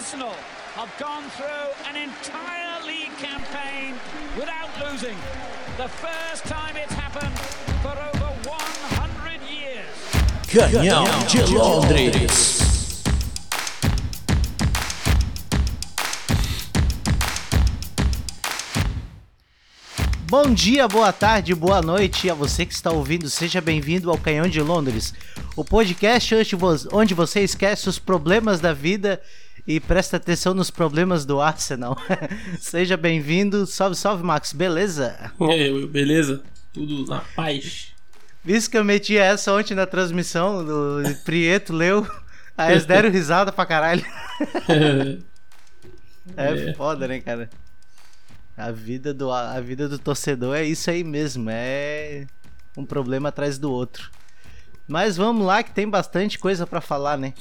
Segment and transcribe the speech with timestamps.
[0.00, 0.32] Arsenal
[0.76, 3.94] have gone through an entire league campaign
[4.34, 5.14] without losing.
[5.76, 7.38] The first time it's happened
[7.82, 9.84] for over 100 years.
[10.48, 12.60] Canhão de Londres.
[20.30, 23.28] Bom dia, boa tarde, boa noite a você que está ouvindo.
[23.28, 25.12] Seja bem-vindo ao Canhão de Londres,
[25.54, 26.34] o podcast
[26.90, 29.20] onde você esquece os problemas da vida
[29.66, 31.96] e presta atenção nos problemas do Arsenal.
[32.58, 33.66] Seja bem-vindo.
[33.66, 34.52] Salve, salve, Max.
[34.52, 35.32] Beleza?
[35.90, 36.42] Beleza?
[36.72, 37.92] Tudo na paz.
[38.42, 42.06] Visto que eu meti essa ontem na transmissão, do Prieto leu,
[42.56, 44.04] aí eles deram risada pra caralho.
[46.36, 47.50] é, é foda, né, cara?
[48.56, 52.26] A vida, do, a vida do torcedor é isso aí mesmo, é
[52.76, 54.10] um problema atrás do outro.
[54.88, 57.34] Mas vamos lá que tem bastante coisa para falar, né?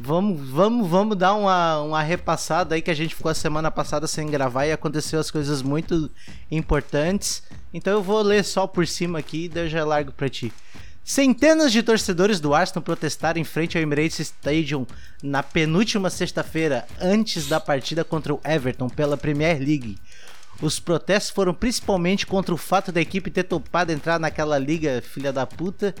[0.00, 4.06] Vamos, vamos, vamos dar uma, uma repassada aí que a gente ficou a semana passada
[4.06, 6.10] sem gravar e aconteceu as coisas muito
[6.50, 7.42] importantes.
[7.74, 10.52] Então eu vou ler só por cima aqui e daí já largo para ti.
[11.02, 14.86] Centenas de torcedores do Arsenal protestaram em frente ao Emirates Stadium
[15.22, 19.98] na penúltima sexta-feira, antes da partida contra o Everton pela Premier League.
[20.60, 25.32] Os protestos foram principalmente contra o fato da equipe ter topado entrar naquela liga filha
[25.32, 25.94] da puta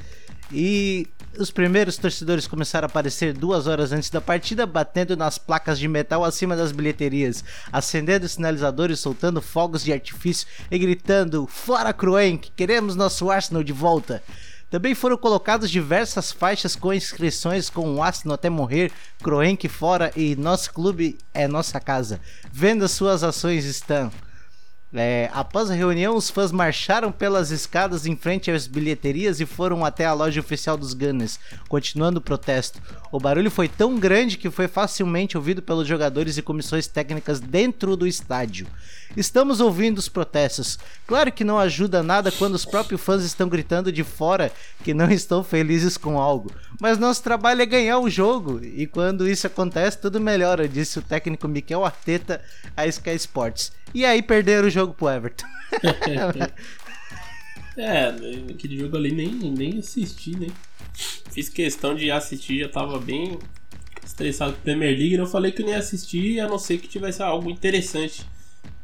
[0.52, 1.06] e
[1.38, 5.86] os primeiros torcedores começaram a aparecer duas horas antes da partida, batendo nas placas de
[5.86, 12.96] metal acima das bilheterias, acendendo sinalizadores, soltando fogos de artifício e gritando: Fora Cruenck, queremos
[12.96, 14.22] nosso Arsenal de volta!
[14.70, 20.36] Também foram colocadas diversas faixas com inscrições com o Arsenal até morrer, Croenck fora e
[20.36, 22.20] nosso clube é nossa casa.
[22.52, 24.12] Venda suas ações estão.
[24.92, 29.84] É, após a reunião, os fãs marcharam pelas escadas em frente às bilheterias e foram
[29.84, 32.80] até a loja oficial dos Gunners, continuando o protesto.
[33.10, 37.96] O barulho foi tão grande que foi facilmente ouvido pelos jogadores e comissões técnicas dentro
[37.96, 38.66] do estádio.
[39.16, 40.78] Estamos ouvindo os protestos.
[41.06, 44.52] Claro que não ajuda nada quando os próprios fãs estão gritando de fora
[44.84, 46.52] que não estão felizes com algo.
[46.80, 51.02] Mas nosso trabalho é ganhar o jogo, e quando isso acontece, tudo melhora, disse o
[51.02, 52.42] técnico Miquel Arteta
[52.76, 53.72] à Sky Sports.
[53.94, 55.46] E aí perderam o jogo pro Everton.
[57.76, 58.08] é,
[58.50, 60.48] aquele jogo ali nem, nem assisti, né?
[61.30, 63.38] Fiz questão de assistir, já tava bem
[64.04, 67.22] estressado com Premier League, e eu falei que nem assistir, a não ser que tivesse
[67.22, 68.26] algo interessante.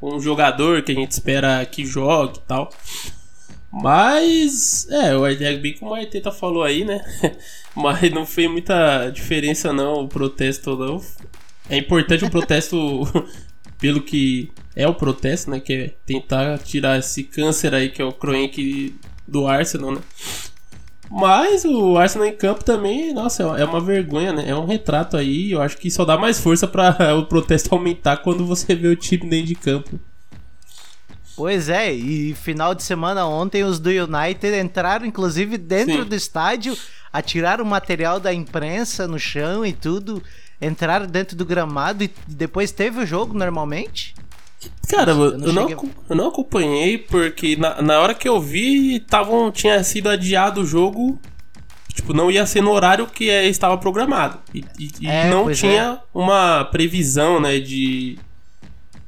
[0.00, 2.70] Um jogador que a gente espera que jogue e tal.
[3.72, 7.04] Mas, é, o é bem como a Arteta falou aí, né?
[7.74, 11.02] Mas não fez muita diferença não, o protesto não.
[11.68, 13.02] É importante o protesto
[13.80, 15.58] pelo que é o protesto, né?
[15.58, 18.94] Que é tentar tirar esse câncer aí que é o Kroenke
[19.26, 20.00] do Arsenal, né?
[21.16, 24.48] Mas o Arsenal em campo também, nossa, é uma vergonha, né?
[24.48, 25.52] É um retrato aí.
[25.52, 28.96] Eu acho que só dá mais força para o protesto aumentar quando você vê o
[28.96, 30.00] time dentro de campo.
[31.36, 36.08] Pois é, e final de semana ontem os do United entraram inclusive dentro Sim.
[36.08, 36.76] do estádio,
[37.12, 40.22] atiraram material da imprensa no chão e tudo,
[40.60, 44.14] entraram dentro do gramado e depois teve o jogo normalmente?
[44.88, 45.70] Cara, eu não, eu não,
[46.10, 50.66] eu não acompanhei porque na, na hora que eu vi, tavam, tinha sido adiado o
[50.66, 51.18] jogo.
[51.92, 54.38] Tipo, não ia ser no horário que é, estava programado.
[54.52, 54.64] E,
[55.00, 55.98] e, é, não tinha é.
[56.12, 58.18] uma previsão, né, de,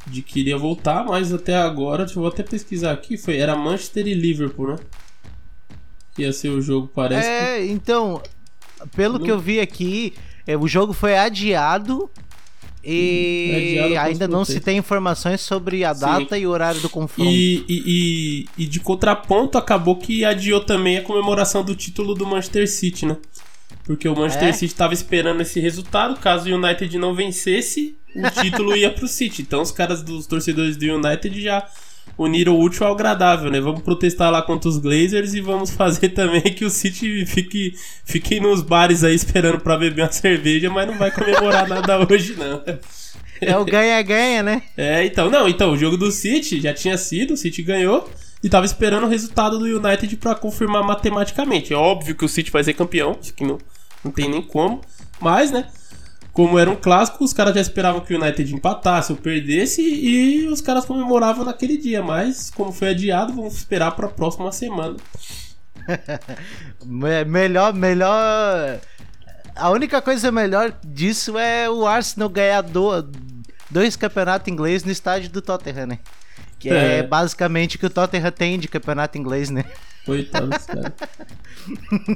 [0.07, 3.57] de que iria voltar, mas até agora, deixa eu vou até pesquisar aqui, foi, era
[3.57, 4.77] Manchester e Liverpool, né?
[6.15, 7.29] Que ia ser o jogo, parece.
[7.29, 7.73] É, que...
[7.73, 8.23] então,
[8.95, 10.15] pelo que eu vi aqui,
[10.47, 12.09] é, o jogo foi adiado
[12.89, 16.43] e é ainda não se tem informações sobre a data Sim.
[16.43, 17.29] e o horário do confronto.
[17.29, 22.25] E, e, e, e, de contraponto, acabou que adiou também a comemoração do título do
[22.25, 23.17] Manchester City, né?
[23.83, 24.53] Porque o Manchester é?
[24.53, 26.19] City estava esperando esse resultado.
[26.21, 29.43] Caso o United não vencesse, o título ia pro City.
[29.43, 31.67] Então os caras dos torcedores do United já
[32.19, 33.61] unir o útil ao agradável, né?
[33.61, 38.41] Vamos protestar lá contra os Glazers e vamos fazer também que o City fique, fique
[38.41, 42.63] nos bares aí esperando para beber uma cerveja, mas não vai comemorar nada hoje, não.
[43.41, 44.63] É o ganha-ganha, né?
[44.77, 48.09] É, então, não, então, o jogo do City já tinha sido, o City ganhou
[48.43, 51.73] e tava esperando o resultado do United para confirmar matematicamente.
[51.73, 53.59] É óbvio que o City vai ser campeão, isso que não,
[54.03, 54.81] não tem nem como,
[55.21, 55.67] mas, né?
[56.37, 60.47] Como era um clássico, os caras já esperavam que o United empatasse ou perdesse e
[60.49, 62.03] os caras comemoravam naquele dia.
[62.03, 64.97] Mas, como foi adiado, vamos esperar para a próxima semana.
[66.85, 68.79] melhor, melhor.
[69.55, 73.11] A única coisa melhor disso é o Arsenal ganhar do,
[73.71, 76.01] dois campeonatos ingleses no estádio do Tottenham, né?
[76.59, 79.65] Que é, é basicamente o que o Tottenham tem de campeonato inglês, né?
[80.05, 80.95] Coitados, cara.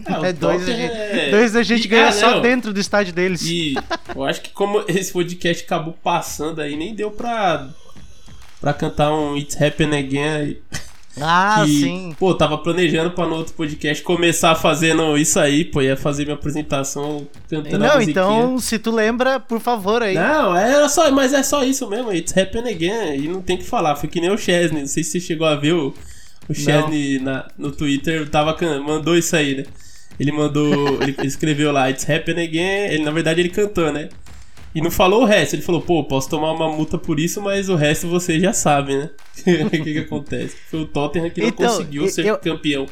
[0.06, 1.30] Ah, é, dois, a gente, é...
[1.32, 3.42] dois a gente e, ganha ah, só dentro do estádio deles.
[3.42, 3.74] E
[4.14, 7.68] eu acho que como esse podcast acabou passando aí, nem deu pra,
[8.60, 10.62] pra cantar um It's Happen Again aí.
[11.20, 12.16] Ah, que, sim.
[12.18, 16.34] Pô, tava planejando pra no outro podcast começar fazendo isso aí, pô, ia fazer minha
[16.34, 20.14] apresentação cantando Não, então, se tu lembra, por favor aí.
[20.14, 23.64] Não, é só, mas é só isso mesmo, It's Happen Again, e não tem que
[23.64, 25.94] falar, foi que nem o Chesney, não sei se você chegou a ver o,
[26.48, 29.64] o Chesney na, no Twitter, tava, mandou isso aí, né?
[30.18, 34.08] Ele mandou, ele escreveu lá, It's Happen Again, ele, na verdade ele cantou, né?
[34.74, 35.54] E não falou o resto.
[35.54, 38.98] Ele falou, pô, posso tomar uma multa por isso, mas o resto vocês já sabem,
[38.98, 39.10] né?
[39.66, 40.56] o que, que acontece?
[40.70, 42.86] Foi o Tottenham que não então, conseguiu ser eu, campeão.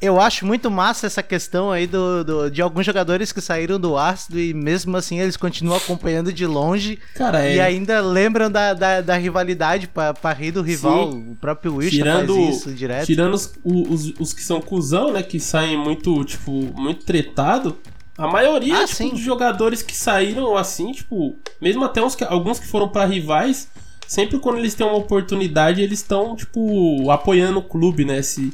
[0.00, 3.98] Eu acho muito massa essa questão aí do, do, de alguns jogadores que saíram do
[3.98, 6.98] Arsenal e mesmo assim eles continuam acompanhando de longe.
[7.14, 7.56] Cara, é...
[7.56, 11.12] E ainda lembram da, da, da rivalidade pra rir do rival.
[11.12, 11.32] Sim.
[11.32, 13.06] O próprio Wish tirando, faz isso direto.
[13.06, 15.22] Tirando os, os, os que são cuzão, né?
[15.22, 17.76] Que saem muito, tipo, muito tretado.
[18.20, 22.60] A maioria ah, tipo, de jogadores que saíram assim, tipo, mesmo até uns que, alguns
[22.60, 23.66] que foram para rivais,
[24.06, 28.20] sempre quando eles têm uma oportunidade, eles estão, tipo, apoiando o clube, né?
[28.20, 28.52] Se,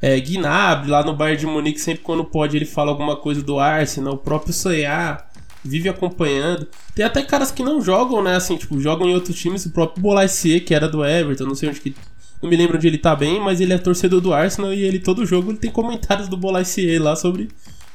[0.00, 3.58] é, Gnabry, lá no Bayern de Munique, sempre quando pode ele fala alguma coisa do
[3.58, 5.28] Arsenal, o próprio Sayar
[5.64, 6.68] vive acompanhando.
[6.94, 8.36] Tem até caras que não jogam, né?
[8.36, 11.70] Assim, tipo, jogam em outros times, o próprio Bolasie, que era do Everton, não sei
[11.70, 11.92] onde que.
[12.40, 15.00] Não me lembro onde ele tá bem, mas ele é torcedor do Arsenal e ele
[15.00, 17.48] todo jogo ele tem comentários do Bolasie lá sobre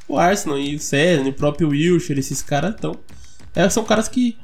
[0.08, 3.00] o Arsenal e o César, o próprio Wilshire, esses caras estão.
[3.56, 4.38] É, são caras que,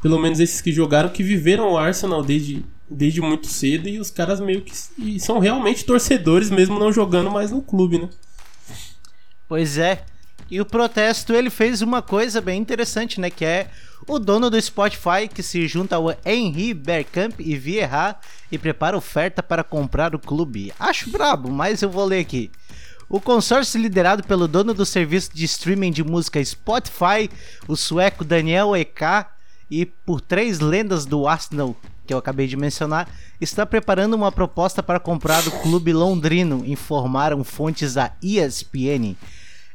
[0.00, 4.10] pelo menos esses que jogaram, que viveram o Arsenal desde, desde muito cedo e os
[4.10, 8.08] caras meio que são realmente torcedores, mesmo não jogando mais no clube, né?
[9.48, 10.04] Pois é.
[10.50, 13.30] E o protesto ele fez uma coisa bem interessante, né?
[13.30, 13.70] Que é
[14.06, 18.16] o dono do Spotify que se junta ao Henry Bergkamp e Vieira
[18.50, 20.72] e prepara oferta para comprar o clube.
[20.78, 22.50] Acho brabo, mas eu vou ler aqui.
[23.12, 27.28] O consórcio liderado pelo dono do serviço de streaming de música Spotify,
[27.68, 29.04] o sueco Daniel Ek,
[29.70, 31.76] e por três lendas do Arsenal,
[32.06, 33.06] que eu acabei de mencionar,
[33.38, 39.14] está preparando uma proposta para comprar o clube londrino, informaram fontes da ESPN.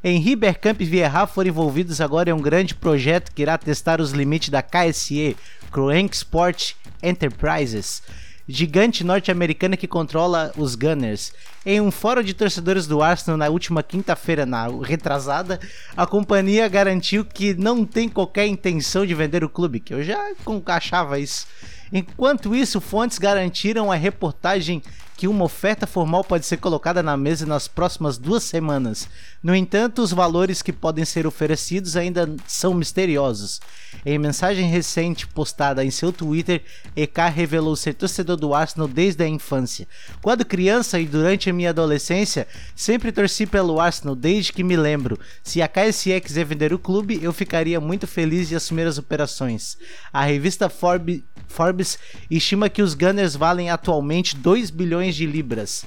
[0.03, 4.13] Henri Bergkamp e Vieira foram envolvidos agora em um grande projeto que irá testar os
[4.13, 5.37] limites da KSE,
[5.71, 6.73] Kroenk Sport
[7.03, 8.01] Enterprises,
[8.47, 11.33] gigante norte-americana que controla os Gunners.
[11.65, 15.59] Em um fórum de torcedores do Arsenal na última quinta-feira, na retrasada,
[15.95, 20.31] a companhia garantiu que não tem qualquer intenção de vender o clube, que eu já
[20.67, 21.45] achava isso.
[21.91, 24.81] Enquanto isso, fontes garantiram a reportagem
[25.17, 29.09] que uma oferta formal pode ser colocada na mesa nas próximas duas semanas.
[29.41, 33.59] No entanto, os valores que podem ser oferecidos ainda são misteriosos.
[34.05, 36.63] Em mensagem recente postada em seu Twitter,
[36.95, 39.87] EK revelou ser torcedor do Arsenal desde a infância.
[40.21, 45.19] Quando criança e durante a minha adolescência, sempre torci pelo Arsenal desde que me lembro.
[45.41, 49.79] Se a KSE quiser vender o clube, eu ficaria muito feliz de assumir as operações.
[50.13, 51.97] A revista Forbes, Forbes
[52.29, 55.85] estima que os Gunners valem atualmente 2 bilhões de libras.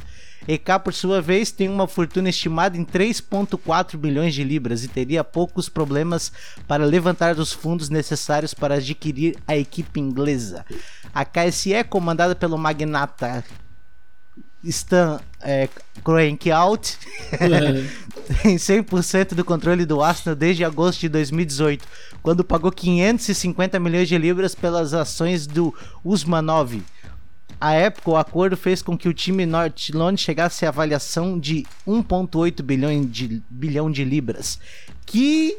[0.49, 5.23] EK, por sua vez, tem uma fortuna estimada em 3,4 bilhões de libras e teria
[5.23, 6.33] poucos problemas
[6.67, 10.65] para levantar os fundos necessários para adquirir a equipe inglesa.
[11.15, 13.45] A KSE, comandada pelo magnata
[14.65, 15.69] Stan é,
[16.05, 16.99] Kroenke Out,
[18.43, 21.87] tem 100% do controle do Arsenal desde agosto de 2018,
[22.23, 25.75] quando pagou 550 milhões de libras pelas ações do
[26.05, 26.83] Usmanov
[27.61, 31.67] a época, o acordo fez com que o time Norte London chegasse à avaliação de
[31.87, 34.59] 1,8 bilhão de, bilhão de libras,
[35.05, 35.59] que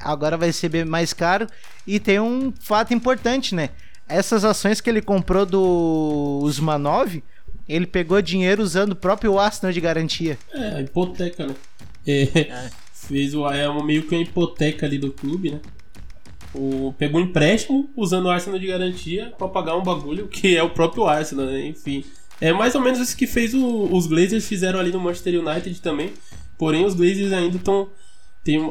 [0.00, 1.46] agora vai ser bem mais caro.
[1.86, 3.70] E tem um fato importante, né?
[4.08, 7.22] Essas ações que ele comprou do Usmanov,
[7.68, 10.38] ele pegou dinheiro usando o próprio Arsenal de garantia.
[10.50, 11.54] É, a hipoteca, né?
[12.06, 12.70] É, é.
[12.92, 15.60] Fez o, é meio que uma hipoteca ali do clube, né?
[16.54, 20.62] O, pegou um empréstimo usando o Arsenal de garantia para pagar um bagulho que é
[20.62, 21.66] o próprio Arsenal, né?
[21.66, 22.04] Enfim.
[22.40, 25.80] É mais ou menos isso que fez o, os Glazers fizeram ali no Manchester United
[25.80, 26.12] também.
[26.58, 27.88] Porém, os Glazers ainda estão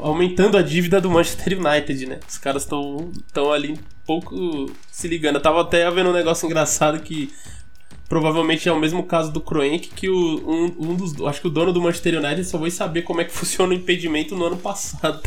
[0.01, 2.19] aumentando a dívida do Manchester United, né?
[2.27, 5.35] Os caras estão ali um pouco se ligando.
[5.35, 7.31] Eu tava até vendo um negócio engraçado que
[8.13, 10.15] provavelmente é o mesmo caso do Kroenke, que o,
[10.47, 11.19] um, um dos.
[11.25, 13.75] Acho que o dono do Manchester United só vai saber como é que funciona o
[13.75, 15.19] impedimento no ano passado.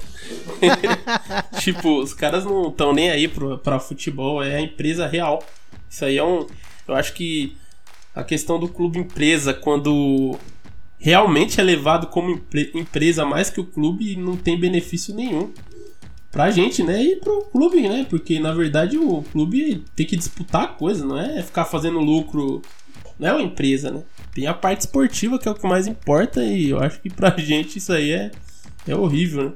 [1.59, 5.43] tipo, os caras não estão nem aí pro, pra futebol, é a empresa real.
[5.90, 6.47] Isso aí é um.
[6.87, 7.57] Eu acho que
[8.14, 10.38] a questão do clube empresa, quando
[10.97, 12.40] realmente é levado como
[12.73, 15.52] empresa mais que o clube, não tem benefício nenhum.
[16.37, 17.02] Pra gente, né?
[17.02, 18.07] E pro clube, né?
[18.09, 22.61] Porque na verdade o clube tem que disputar a coisa, não é ficar fazendo lucro.
[23.19, 24.02] Não é uma empresa, né?
[24.35, 27.35] Tem a parte esportiva que é o que mais importa e eu acho que pra
[27.40, 28.31] gente isso aí é,
[28.87, 29.52] é horrível, né?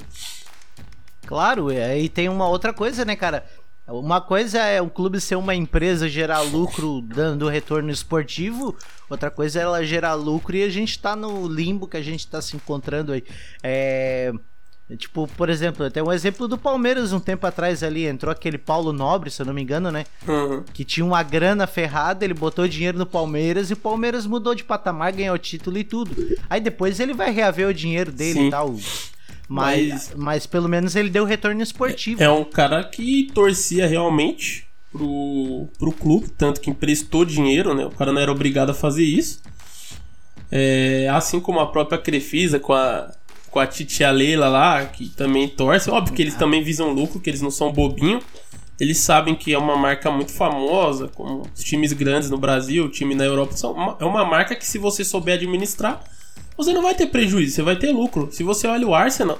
[1.27, 3.45] Claro, e tem uma outra coisa, né, cara?
[3.87, 8.77] Uma coisa é o clube ser uma empresa, gerar lucro dando retorno esportivo,
[9.09, 12.27] outra coisa é ela gerar lucro e a gente tá no limbo que a gente
[12.27, 13.23] tá se encontrando aí.
[13.63, 14.33] É.
[14.97, 18.92] Tipo, por exemplo, tem um exemplo do Palmeiras um tempo atrás ali, entrou aquele Paulo
[18.92, 20.04] Nobre, se eu não me engano, né?
[20.26, 20.64] Uhum.
[20.73, 24.64] Que tinha uma grana ferrada, ele botou dinheiro no Palmeiras e o Palmeiras mudou de
[24.64, 26.11] patamar, ganhou o título e tudo.
[26.49, 28.47] Aí depois ele vai reaver o dinheiro dele Sim.
[28.49, 28.75] e tal.
[29.49, 32.23] Mas, Mas- mas pelo menos ele deu retorno esportivo.
[32.23, 37.85] É um cara que torcia realmente pro, pro clube, tanto que emprestou dinheiro, né?
[37.87, 39.40] O cara não era obrigado a fazer isso.
[40.52, 43.12] É, assim como a própria Crefisa com a,
[43.50, 45.90] com a titia Leila lá, que também torce.
[45.90, 48.21] Óbvio que eles também visam lucro, que eles não são bobinho.
[48.78, 52.88] Eles sabem que é uma marca muito famosa, como os times grandes no Brasil, o
[52.88, 53.57] time na Europa.
[53.57, 56.02] São uma- é uma marca que se você souber administrar,
[56.57, 58.28] você não vai ter prejuízo, você vai ter lucro.
[58.33, 59.38] Se você olha o Arsenal,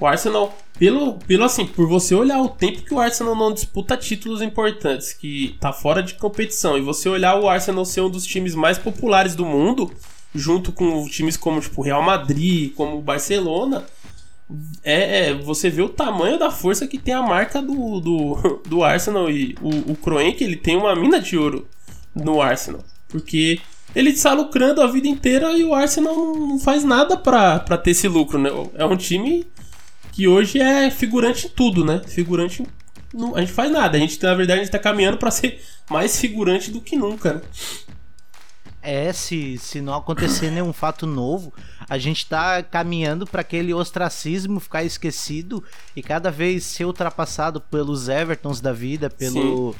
[0.00, 3.96] o Arsenal, pelo, pelo assim, por você olhar o tempo que o Arsenal não disputa
[3.96, 8.24] títulos importantes, que tá fora de competição, e você olhar o Arsenal ser um dos
[8.24, 9.92] times mais populares do mundo,
[10.34, 13.84] junto com times como tipo Real Madrid, como Barcelona,
[14.82, 18.84] é, é, você vê o tamanho da força que tem a marca do, do, do
[18.84, 21.66] Arsenal e o, o Kroenke, ele tem uma mina de ouro
[22.14, 23.60] no Arsenal, porque
[23.94, 28.08] ele está lucrando a vida inteira e o Arsenal não faz nada pra ter esse
[28.08, 28.50] lucro, né?
[28.74, 29.46] É um time
[30.12, 32.02] que hoje é figurante em tudo, né?
[32.06, 32.64] Figurante.
[33.12, 33.96] Não, a gente faz nada.
[33.96, 35.60] A gente, na verdade, a gente tá caminhando pra ser
[35.90, 37.40] mais figurante do que nunca, né?
[38.82, 41.52] É, se, se não acontecer nenhum fato novo,
[41.88, 45.62] a gente tá caminhando para aquele ostracismo ficar esquecido
[45.94, 49.74] e cada vez ser ultrapassado pelos Evertons da vida, pelo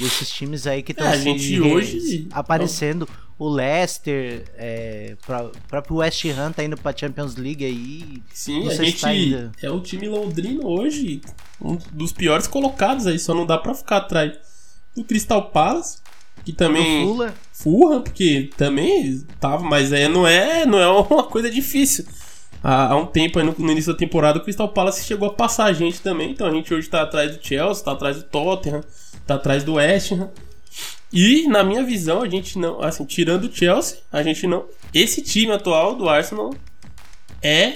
[0.00, 3.06] esses times aí que estão É, gente hoje- aparecendo.
[3.40, 8.20] O Leicester, é, pra, o próprio West Ham tá indo pra Champions League aí.
[8.34, 9.52] Sim, Não a se gente tá ainda.
[9.62, 11.20] é o time londrino hoje,
[11.60, 14.32] um dos piores colocados aí, só não dá pra ficar atrás
[14.96, 15.98] do Crystal Palace,
[16.50, 21.24] que também O Fulham, Fulham, porque também tava, mas é, não é, não é uma
[21.24, 22.06] coisa difícil.
[22.64, 25.66] Há, há um tempo no, no início da temporada o Crystal Palace chegou a passar
[25.66, 28.80] a gente também, então a gente hoje tá atrás do Chelsea, tá atrás do Tottenham,
[29.26, 30.30] tá atrás do West Ham.
[31.12, 34.64] E na minha visão, a gente não, assim, tirando o Chelsea, a gente não,
[34.94, 36.54] esse time atual do Arsenal
[37.42, 37.74] é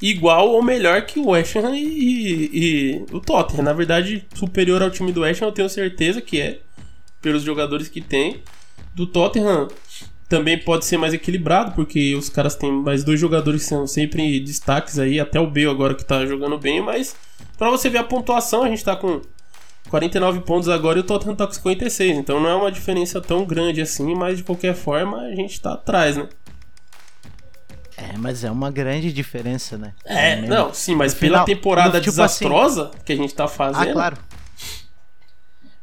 [0.00, 3.62] igual ou melhor que o West Ham e, e- e o Tottenham.
[3.64, 6.60] Na verdade, superior ao time do West Ham, eu tenho certeza que é,
[7.22, 8.42] pelos jogadores que tem.
[8.94, 9.68] Do Tottenham
[10.28, 14.40] também pode ser mais equilibrado, porque os caras têm mais dois jogadores que são sempre
[14.40, 17.14] destaques aí, até o Bale agora que tá jogando bem, mas
[17.56, 19.20] pra você ver a pontuação, a gente tá com
[19.90, 23.44] 49 pontos agora e o Tottenham tá com 56, então não é uma diferença tão
[23.44, 26.28] grande assim, mas de qualquer forma a gente tá atrás, né?
[27.96, 29.92] é, mas é uma grande diferença, né?
[30.04, 30.48] É, mesmo.
[30.54, 33.46] não, sim, mas No pela final- temporada no- tipo assim- desastrosa que a gente tá
[33.46, 33.90] fazendo.
[33.90, 34.16] Ah, claro.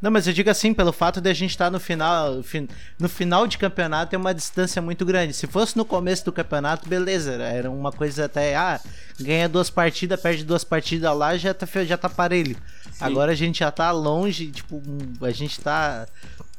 [0.01, 3.09] Não, mas eu digo assim, pelo fato de a gente estar no final, fin- no
[3.09, 5.33] final de campeonato é uma distância muito grande.
[5.33, 8.79] Se fosse no começo do campeonato, beleza, era uma coisa até, ah,
[9.19, 12.55] ganha duas partidas, perde duas partidas lá, já tá, já tá parelho.
[13.01, 14.81] Agora a gente já tá longe, tipo,
[15.21, 16.07] a gente tá,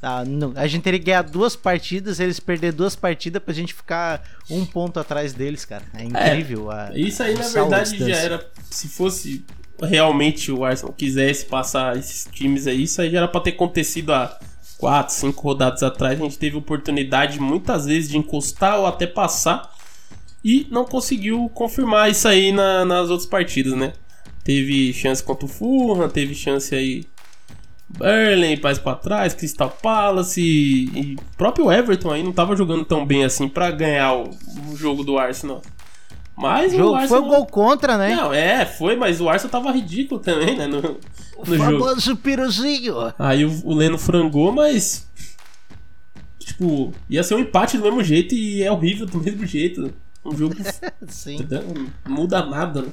[0.00, 3.72] tá no- a gente teria que ganhar duas partidas, eles perder duas partidas pra gente
[3.72, 5.82] ficar um ponto atrás deles, cara.
[5.94, 6.70] É incrível.
[6.70, 8.46] a- Isso aí, a na verdade, já era.
[8.70, 9.44] Se fosse
[9.82, 14.12] realmente o Arsenal quisesse passar esses times aí, isso aí já era pra ter acontecido
[14.12, 14.38] há
[14.78, 16.18] 4, 5 rodadas atrás.
[16.20, 19.70] A gente teve oportunidade muitas vezes de encostar ou até passar
[20.44, 23.92] e não conseguiu confirmar isso aí na- nas outras partidas, né?
[24.42, 27.04] Teve chance contra o Fulham, teve chance aí.
[27.88, 33.04] Burnley, mais pra trás, Crystal Palace e, e próprio Everton aí não tava jogando tão
[33.04, 34.30] bem assim pra ganhar o,
[34.70, 35.60] o jogo do Arsenal.
[36.40, 37.22] Mas jogo o foi Arsenal...
[37.22, 38.14] o gol contra, né?
[38.14, 40.66] Não, é, foi, mas o Arsenal tava ridículo também, né?
[40.66, 40.78] No,
[41.36, 41.84] o no jogo.
[41.84, 42.94] famoso piruzinho.
[43.18, 45.06] Aí o, o Leno frangou, mas.
[46.38, 49.92] Tipo, ia ser um empate do mesmo jeito e é horrível do mesmo jeito.
[50.24, 50.62] Um jogo que
[51.08, 51.46] Sim.
[52.04, 52.88] não muda nada, né?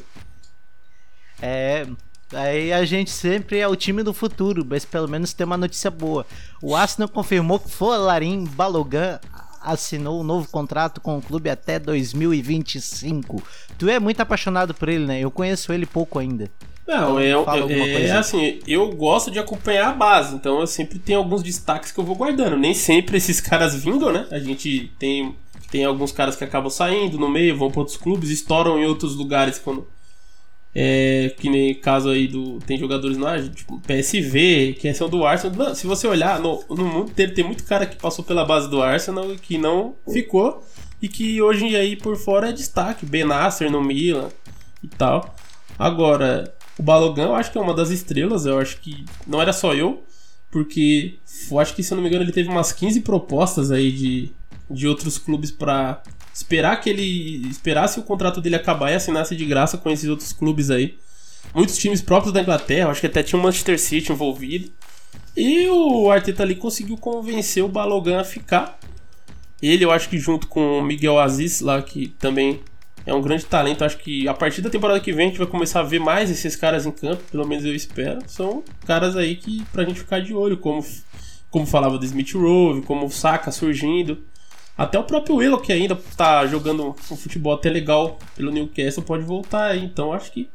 [1.42, 1.88] É.
[2.34, 5.90] Aí a gente sempre é o time do futuro, mas pelo menos tem uma notícia
[5.90, 6.26] boa.
[6.62, 9.18] O Arsenal confirmou que Folarin Balogan
[9.62, 13.42] assinou um novo contrato com o clube até 2025.
[13.78, 15.20] Tu é muito apaixonado por ele, né?
[15.20, 16.50] Eu conheço ele pouco ainda.
[16.88, 21.44] Não, alguma é, assim, eu gosto de acompanhar a base, então eu sempre tenho alguns
[21.44, 22.56] destaques que eu vou guardando.
[22.56, 24.26] Nem sempre esses caras vingam, né?
[24.32, 25.36] A gente tem,
[25.70, 29.16] tem alguns caras que acabam saindo no meio, vão para outros clubes, estouram em outros
[29.16, 29.86] lugares quando
[30.80, 32.60] É, que nem caso aí do.
[32.60, 35.58] Tem jogadores lá, tipo PSV, que são do Arsenal.
[35.58, 38.70] Não, se você olhar, no, no mundo inteiro tem muito cara que passou pela base
[38.70, 40.64] do Arsenal e que não ficou.
[41.02, 43.08] E que hoje aí por fora é destaque.
[43.08, 44.30] Ben Nasser no Milan
[44.84, 45.36] e tal.
[45.80, 48.46] Agora, o Balogan eu acho que é uma das estrelas.
[48.46, 50.04] Eu acho que não era só eu.
[50.52, 51.18] Porque
[51.50, 54.32] eu acho que, se eu não me engano, ele teve umas 15 propostas aí de,
[54.70, 56.04] de outros clubes para
[56.38, 60.32] esperar que ele esperasse o contrato dele acabar e assinasse de graça com esses outros
[60.32, 60.96] clubes aí.
[61.54, 64.72] Muitos times próprios da Inglaterra, acho que até tinha o Manchester City envolvido.
[65.36, 68.78] E o Arteta ali conseguiu convencer o Balogan a ficar.
[69.60, 72.60] Ele, eu acho que junto com o Miguel Aziz lá, que também
[73.04, 73.84] é um grande talento.
[73.84, 76.30] Acho que a partir da temporada que vem a gente vai começar a ver mais
[76.30, 78.20] esses caras em campo, pelo menos eu espero.
[78.28, 80.86] São caras aí que pra gente ficar de olho, como,
[81.50, 84.20] como falava do Smith Rowe, como o Saka surgindo.
[84.78, 89.24] Até o próprio Willow, que ainda tá jogando um futebol até legal pelo Newcastle, pode
[89.24, 89.84] voltar aí.
[89.84, 90.50] Então acho que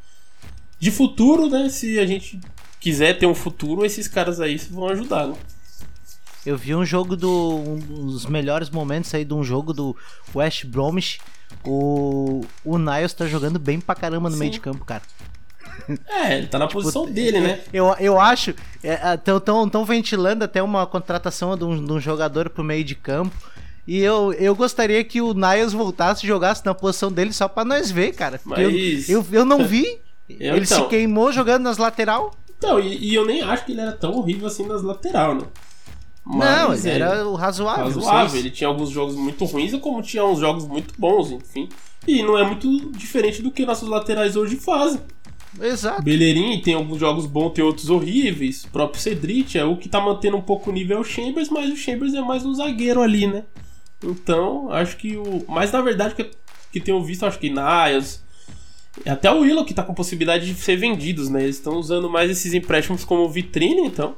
[0.78, 1.68] de futuro, né?
[1.68, 2.40] Se a gente
[2.78, 5.34] quiser ter um futuro, esses caras aí vão ajudar, né?
[6.44, 7.56] Eu vi um jogo do.
[7.56, 9.96] Um dos melhores momentos aí de um jogo do
[10.34, 11.20] West Bromwich.
[11.64, 14.40] O, o Niles tá jogando bem pra caramba no Sim.
[14.40, 15.02] meio de campo, cara.
[16.08, 17.60] É, ele tá na tipo, posição dele, né?
[17.72, 18.54] Eu, eu acho.
[18.82, 23.34] Estão é, ventilando até uma contratação de um, de um jogador pro meio de campo.
[23.86, 27.64] E eu, eu gostaria que o Niles voltasse e jogasse na posição dele só pra
[27.64, 28.40] nós ver, cara.
[28.44, 29.08] Mas...
[29.08, 30.00] Eu, eu, eu não vi.
[30.40, 30.84] Eu, ele então...
[30.84, 32.32] se queimou jogando nas lateral.
[32.56, 35.42] Então, e, e, eu nem acho que ele era tão horrível assim nas lateral, né?
[36.24, 37.84] Mas, não, ele era o razoável.
[37.84, 38.38] Razoável.
[38.38, 41.68] Ele tinha alguns jogos muito ruins, como tinha uns jogos muito bons, enfim.
[42.06, 45.00] E não é muito diferente do que nossos laterais hoje fazem.
[45.60, 46.02] Exato.
[46.02, 48.64] Bellerin tem alguns jogos bons, tem outros horríveis.
[48.64, 51.50] O próprio Cedric é o que tá mantendo um pouco o nível é o Chambers,
[51.50, 53.44] mas o Chambers é mais um zagueiro ali, né?
[54.02, 55.44] Então, acho que o.
[55.48, 56.30] Mas na verdade, que,
[56.70, 58.22] que tenho visto, acho que Niles.
[59.06, 61.42] Até o Willow que tá com possibilidade de ser vendidos, né?
[61.44, 64.14] Eles estão usando mais esses empréstimos como vitrine, então.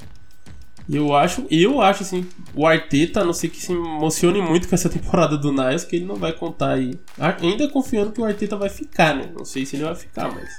[0.87, 4.75] Eu acho, eu acho assim, o Arteta, a não sei que se emocione muito com
[4.75, 6.93] essa temporada do Niles, que ele não vai contar aí.
[7.17, 9.31] Ainda confiando que o Arteta vai ficar, né?
[9.35, 10.49] Não sei se ele vai ficar, mas.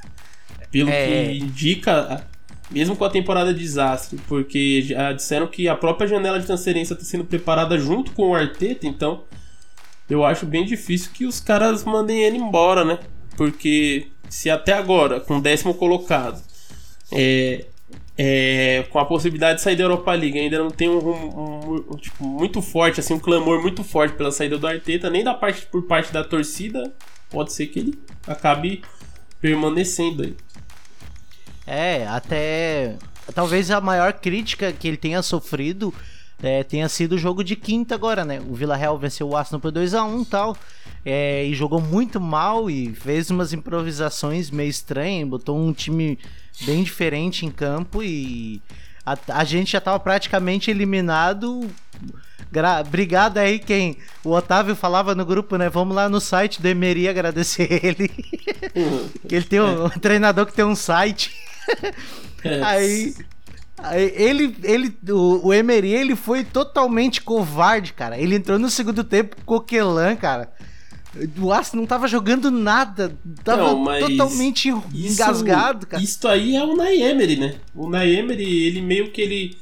[0.71, 1.26] Pelo é...
[1.26, 2.26] que indica,
[2.70, 6.94] mesmo com a temporada de desastre, porque já disseram que a própria janela de transferência
[6.94, 9.22] está sendo preparada junto com o Arteta, então
[10.09, 12.98] eu acho bem difícil que os caras mandem ele embora, né?
[13.37, 16.42] Porque se até agora, com décimo colocado,
[17.12, 17.66] é,
[18.18, 21.96] é, com a possibilidade de sair da Europa League, ainda não tem um, um, um,
[21.96, 25.66] tipo, muito forte, assim, um clamor muito forte pela saída do Arteta, nem da parte
[25.66, 26.94] por parte da torcida,
[27.31, 28.83] pode ser que ele acabe
[29.40, 30.35] permanecendo aí.
[31.66, 32.96] É, até.
[33.35, 35.92] Talvez a maior crítica que ele tenha sofrido
[36.42, 38.40] é, tenha sido o jogo de quinta agora, né?
[38.40, 40.57] O Vila Real venceu o Arsenal por 2x1 e tal.
[41.05, 46.18] É, e jogou muito mal e fez umas improvisações meio estranhas, botou um time
[46.64, 48.61] bem diferente em campo e
[49.05, 51.70] a, a gente já tava praticamente eliminado.
[52.52, 53.96] Gra Obrigado aí quem.
[54.22, 55.70] O Otávio falava no grupo, né?
[55.70, 58.11] Vamos lá no site do Emery agradecer ele.
[58.76, 59.09] Uhum.
[59.31, 61.31] ele tem um, um treinador que tem um site.
[62.64, 63.14] Aí,
[63.79, 68.16] aí, ele, ele, o, o Emery, ele foi totalmente covarde, cara.
[68.18, 70.52] Ele entrou no segundo tempo com Coquelan, cara.
[71.40, 76.02] O Arsenal não tava jogando nada, tava não, totalmente isso, engasgado, cara.
[76.02, 77.55] Isso aí é o Naemery, né?
[77.74, 79.59] O Naemery, ele meio que ele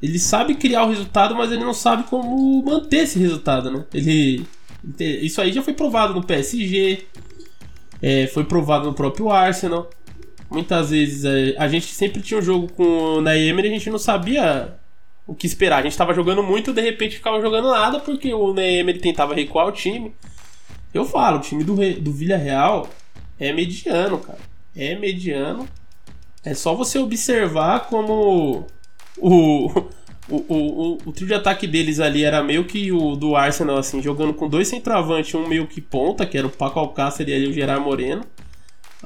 [0.00, 3.84] ele sabe criar o resultado, mas ele não sabe como manter esse resultado, né?
[3.92, 4.46] Ele
[4.98, 7.06] isso aí já foi provado no PSG,
[8.02, 9.90] é, foi provado no próprio Arsenal
[10.50, 13.90] muitas vezes é, a gente sempre tinha um jogo com o Naemer e a gente
[13.90, 14.74] não sabia
[15.26, 15.78] o que esperar.
[15.78, 19.66] A gente estava jogando muito de repente ficava jogando nada porque o Naemer tentava recuar
[19.66, 20.14] o time.
[20.92, 22.88] Eu falo, o time do, do Villarreal
[23.38, 24.38] é mediano, cara.
[24.76, 25.68] É mediano.
[26.44, 28.66] É só você observar como
[29.18, 29.66] o,
[30.28, 34.02] o, o, o, trio de ataque deles ali era meio que o do Arsenal, assim,
[34.02, 37.48] jogando com dois centroavantes, um meio que ponta, que era o Paco Alcácer e ali
[37.48, 38.24] o Gerard Moreno.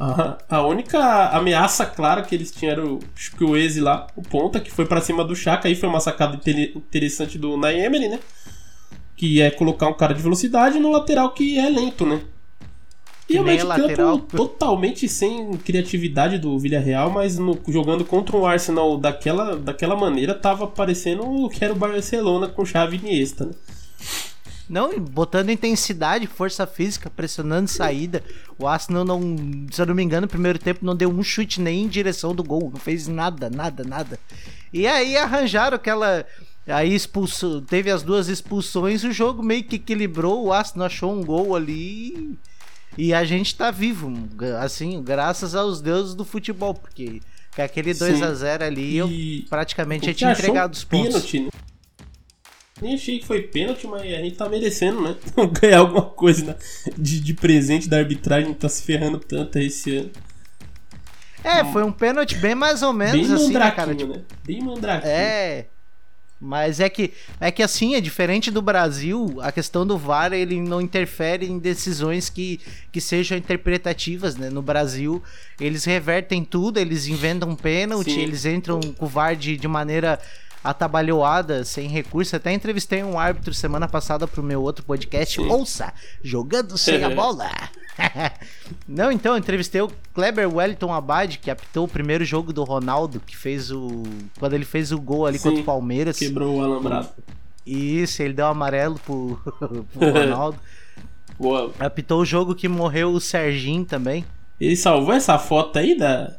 [0.01, 4.71] A, a única ameaça clara que eles tinham era o Chukwueze lá, o ponta, que
[4.71, 5.67] foi para cima do Chaka.
[5.67, 8.21] Aí foi uma sacada interessante do Naemery, né?
[9.17, 12.21] Que é colocar um cara de velocidade no lateral que é lento, né?
[13.29, 14.19] E o meio lateral...
[14.19, 20.33] campo totalmente sem criatividade do Villarreal, mas no, jogando contra um Arsenal daquela, daquela maneira,
[20.33, 23.53] tava parecendo o que era o Barcelona com chave Iniesta, né?
[24.69, 28.23] Não, botando intensidade, força física, pressionando saída.
[28.59, 29.21] O Arsenal não,
[29.71, 32.35] se eu não me engano, no primeiro tempo não deu um chute nem em direção
[32.35, 32.71] do gol.
[32.71, 34.19] Não fez nada, nada, nada.
[34.73, 36.27] E aí arranjaram aquela.
[36.67, 41.25] Aí expulsou, teve as duas expulsões, o jogo meio que equilibrou, o Arsenal achou um
[41.25, 42.39] gol ali
[42.97, 44.13] E a gente tá vivo,
[44.61, 47.21] assim, graças aos deuses do futebol, porque
[47.57, 49.09] aquele 2 a 0 ali, eu
[49.49, 51.09] praticamente tinha entregado os pontos.
[51.09, 51.49] Pênalti, né?
[52.81, 55.17] Nem achei que foi pênalti, mas a gente tá merecendo, né?
[55.61, 56.57] Ganhar alguma coisa né?
[56.97, 60.11] de, de presente da arbitragem, tá se ferrando tanto esse ano.
[61.43, 63.95] É, foi um pênalti bem mais ou menos bem assim, né, cara?
[63.95, 64.23] Tipo, né?
[64.45, 65.13] Bem mandraquinho.
[65.13, 65.67] É.
[66.41, 70.61] Mas é que é que assim, é diferente do Brasil, a questão do VAR ele
[70.61, 72.61] não interfere em decisões que,
[72.93, 74.49] que sejam interpretativas, né?
[74.49, 75.21] No Brasil,
[75.61, 80.21] eles revertem tudo, eles inventam pênalti, eles entram com o VAR de, de maneira
[80.63, 82.37] atabalhoada, sem recurso.
[82.37, 85.41] Até entrevistei um árbitro semana passada pro meu outro podcast.
[85.41, 85.49] Sim.
[85.49, 85.93] Ouça,
[86.23, 87.51] jogando sem a bola.
[88.87, 93.37] Não, então, entrevistei o Kleber Wellington Abad, que apitou o primeiro jogo do Ronaldo, que
[93.37, 94.03] fez o.
[94.39, 96.19] Quando ele fez o gol ali Sim, contra o Palmeiras.
[96.19, 97.09] Quebrou o alambrado.
[97.67, 99.39] Isso, ele deu amarelo pro,
[99.93, 100.59] pro Ronaldo.
[101.39, 101.73] Boa.
[101.79, 104.25] Apitou o jogo que morreu o Serginho também.
[104.61, 106.37] Ele salvou essa foto aí da,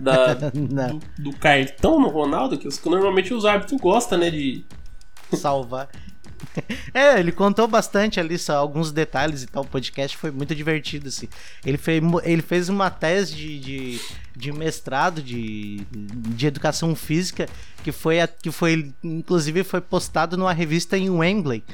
[0.00, 4.30] da, do, do, cartão no Ronaldo, que normalmente os árbitros gostam, né?
[4.30, 4.64] De
[5.36, 5.88] salvar.
[6.92, 9.64] É, ele contou bastante ali, só alguns detalhes e tal.
[9.64, 11.28] O podcast foi muito divertido, assim.
[11.64, 14.00] Ele fez, ele fez uma tese de, de,
[14.36, 17.48] de mestrado de, de educação física
[17.82, 21.64] que foi, que foi, inclusive, foi postado numa revista em Wembley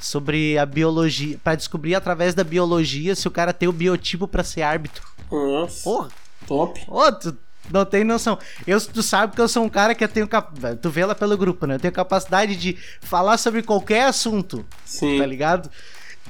[0.00, 4.42] sobre a biologia, para descobrir através da biologia se o cara tem o biotipo para
[4.42, 5.06] ser árbitro.
[5.30, 5.84] Nossa.
[5.84, 6.08] Porra.
[6.46, 6.84] Top.
[6.88, 7.36] Ô, tu,
[7.70, 8.38] não tem noção.
[8.66, 10.28] Eu, tu sabe que eu sou um cara que eu tenho.
[10.28, 10.52] Cap...
[10.80, 11.76] Tu vê lá pelo grupo, né?
[11.76, 14.64] Eu tenho capacidade de falar sobre qualquer assunto.
[14.84, 15.18] Sim.
[15.18, 15.70] Tá ligado?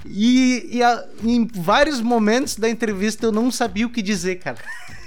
[0.07, 4.59] E, e a, em vários momentos da entrevista eu não sabia o que dizer, cara.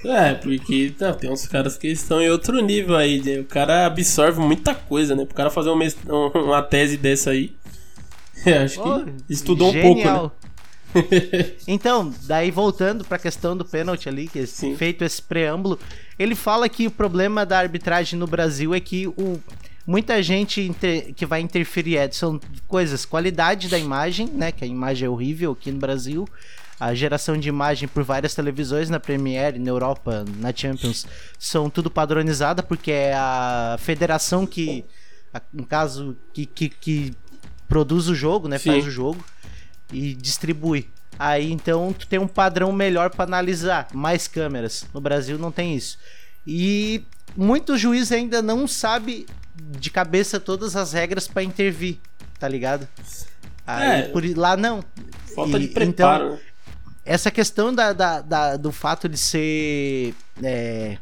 [0.03, 3.21] É, porque tá, tem uns caras que estão em outro nível aí.
[3.21, 3.39] Né?
[3.39, 5.25] O cara absorve muita coisa, né?
[5.25, 5.85] Pro cara fazer uma,
[6.33, 7.55] uma tese dessa aí.
[8.63, 9.91] acho que oh, estudou genial.
[9.91, 10.47] um pouco, né?
[11.67, 14.75] então, daí voltando para a questão do pênalti ali, que Sim.
[14.75, 15.79] feito esse preâmbulo,
[16.17, 19.39] ele fala que o problema da arbitragem no Brasil é que o
[19.87, 20.75] muita gente
[21.15, 25.53] que vai interferir é, são coisas, qualidade da imagem, né, que a imagem é horrível
[25.53, 26.27] aqui no Brasil,
[26.77, 31.07] a geração de imagem por várias televisões na Premiere, na Europa, na Champions,
[31.39, 34.83] são tudo padronizada porque é a federação que,
[35.53, 37.13] no caso, que, que, que
[37.67, 38.71] produz o jogo, né, Sim.
[38.71, 39.23] faz o jogo
[39.91, 40.89] e distribui.
[41.19, 44.85] Aí então tu tem um padrão melhor para analisar, mais câmeras.
[44.93, 45.97] No Brasil não tem isso.
[46.45, 47.03] E
[47.35, 49.25] muitos juízes ainda não sabe
[49.55, 51.97] de cabeça todas as regras para intervir,
[52.39, 52.87] tá ligado?
[53.65, 54.83] Aí, é, por lá não.
[55.35, 56.25] Falta e, de preparo.
[56.25, 56.39] Então,
[57.03, 60.97] essa questão da, da, da, do fato de ser é,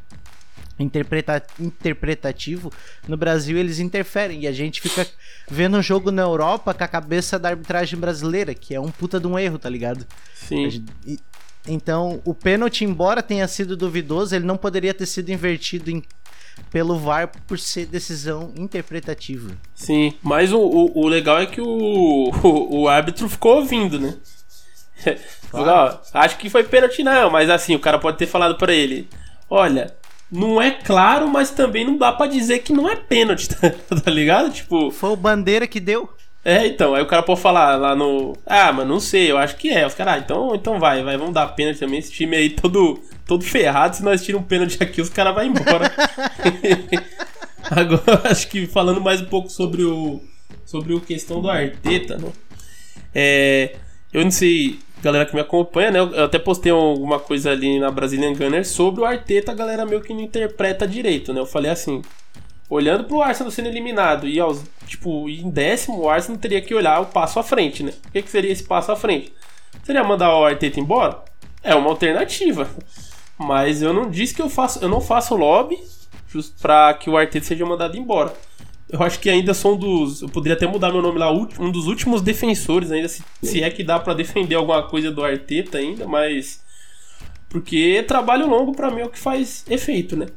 [0.83, 2.71] interpreta interpretativo,
[3.07, 5.07] no Brasil eles interferem e a gente fica
[5.49, 9.19] vendo um jogo na Europa com a cabeça da arbitragem brasileira, que é um puta
[9.19, 10.05] de um erro, tá ligado?
[10.33, 10.85] Sim.
[11.05, 11.19] E,
[11.67, 16.03] então, o pênalti, embora tenha sido duvidoso, ele não poderia ter sido invertido em,
[16.71, 19.51] pelo VAR por ser decisão interpretativa.
[19.73, 24.15] Sim, mas o, o, o legal é que o, o, o, árbitro ficou ouvindo, né?
[25.49, 25.99] Claro.
[26.13, 29.07] acho que foi pênalti não, mas assim, o cara pode ter falado para ele:
[29.49, 29.95] Olha,
[30.31, 34.11] não é claro, mas também não dá para dizer que não é pênalti, tá, tá
[34.11, 34.51] ligado?
[34.51, 34.91] Tipo.
[34.91, 36.09] Foi o bandeira que deu.
[36.43, 38.37] É, então, aí o cara pode falar lá no.
[38.45, 39.85] Ah, mas não sei, eu acho que é.
[39.85, 41.97] Os caras, ah, então, então vai, vai, vamos dar pênalti também.
[41.97, 45.43] Esse time aí todo, todo ferrado, se nós tiramos um pênalti aqui, os caras vão
[45.43, 45.91] embora.
[47.71, 50.21] Agora, acho que falando mais um pouco sobre o.
[50.63, 52.31] Sobre o questão do Arteta, né?
[53.13, 53.75] É.
[54.13, 55.99] Eu não sei galera que me acompanha, né?
[55.99, 60.01] Eu até postei alguma coisa ali na Brazilian Gunner sobre o Arteta, a galera meio
[60.01, 61.39] que não interpreta direito, né?
[61.39, 62.01] Eu falei assim,
[62.67, 66.99] olhando pro Arsenal sendo eliminado e aos, tipo, em décimo, o Arsenal teria que olhar
[67.01, 67.93] o passo à frente, né?
[68.07, 69.31] O que, que seria esse passo à frente?
[69.83, 71.23] Seria mandar o Arteta embora?
[71.61, 72.67] É uma alternativa.
[73.37, 75.77] Mas eu não disse que eu faço, eu não faço lobby
[76.59, 78.33] para que o Arteta seja mandado embora.
[78.89, 80.21] Eu acho que ainda sou um dos.
[80.21, 83.69] Eu poderia até mudar meu nome lá, um dos últimos defensores, ainda, se, se é
[83.69, 86.63] que dá para defender alguma coisa do Arteta ainda, mas.
[87.49, 90.27] Porque trabalho longo para mim é o que faz efeito, né?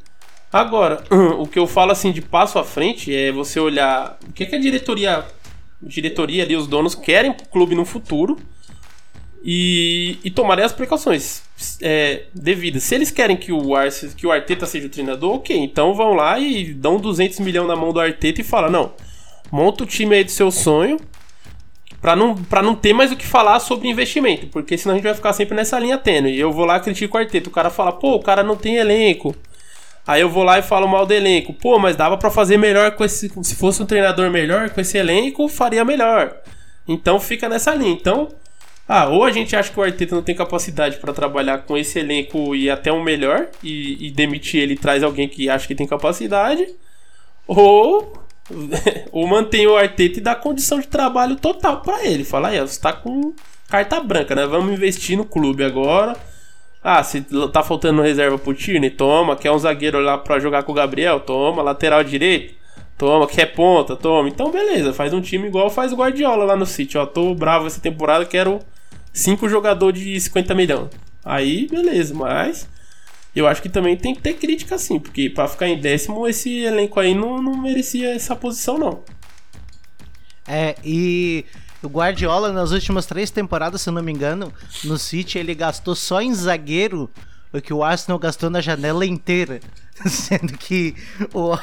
[0.52, 1.04] Agora,
[1.38, 4.46] o que eu falo assim de passo à frente é você olhar o que, é
[4.46, 5.24] que a diretoria.
[5.80, 8.36] Diretoria ali, os donos querem pro clube no futuro
[9.42, 11.42] e, e tomarem as precauções
[11.80, 12.82] é, devidas.
[12.82, 13.74] Se eles querem que o,
[14.16, 17.76] que o Arteta seja o treinador, ok, então vão lá e dão 200 milhões na
[17.76, 18.92] mão do Arteta e fala não,
[19.50, 20.98] monta o time aí do seu sonho
[22.00, 25.14] para não, não ter mais o que falar sobre investimento, porque senão a gente vai
[25.14, 26.32] ficar sempre nessa linha tênue.
[26.32, 28.76] E eu vou lá critico o Arteta, o cara fala, pô, o cara não tem
[28.76, 29.34] elenco.
[30.06, 31.52] Aí eu vou lá e falo mal do elenco.
[31.52, 33.30] Pô, mas dava para fazer melhor com esse.
[33.42, 36.34] Se fosse um treinador melhor com esse elenco, faria melhor.
[36.86, 37.92] Então fica nessa linha.
[37.92, 38.28] Então,
[38.88, 41.98] Ah, ou a gente acha que o Arteta não tem capacidade para trabalhar com esse
[41.98, 45.86] elenco e até um melhor e, e demitir ele traz alguém que acha que tem
[45.86, 46.66] capacidade,
[47.46, 48.14] ou
[49.12, 52.24] ou mantém o Arteta e dá condição de trabalho total para ele.
[52.24, 53.34] Fala aí, você tá com
[53.68, 54.46] carta branca, né?
[54.46, 56.16] Vamos investir no clube agora.
[56.82, 57.20] Ah, se
[57.52, 59.36] tá faltando reserva pro Tierney, toma.
[59.36, 61.20] Quer um zagueiro lá para jogar com o Gabriel?
[61.20, 61.62] Toma.
[61.62, 62.54] Lateral direito?
[62.96, 63.26] Toma.
[63.26, 63.96] Quer ponta?
[63.96, 64.28] Toma.
[64.28, 64.92] Então, beleza.
[64.94, 66.96] Faz um time igual faz o Guardiola lá no City.
[66.96, 68.60] Ó, tô bravo essa temporada, quero
[69.12, 70.90] cinco jogadores de 50 milhões.
[71.24, 72.68] Aí, beleza, mas
[73.34, 76.60] eu acho que também tem que ter crítica sim, porque para ficar em décimo, esse
[76.60, 79.02] elenco aí não, não merecia essa posição, não.
[80.46, 81.44] É, e
[81.82, 86.20] o Guardiola, nas últimas três temporadas, se não me engano, no City ele gastou só
[86.20, 87.10] em zagueiro
[87.52, 89.60] o que o Arsenal gastou na janela inteira.
[90.06, 90.94] Sendo que
[91.32, 91.54] o,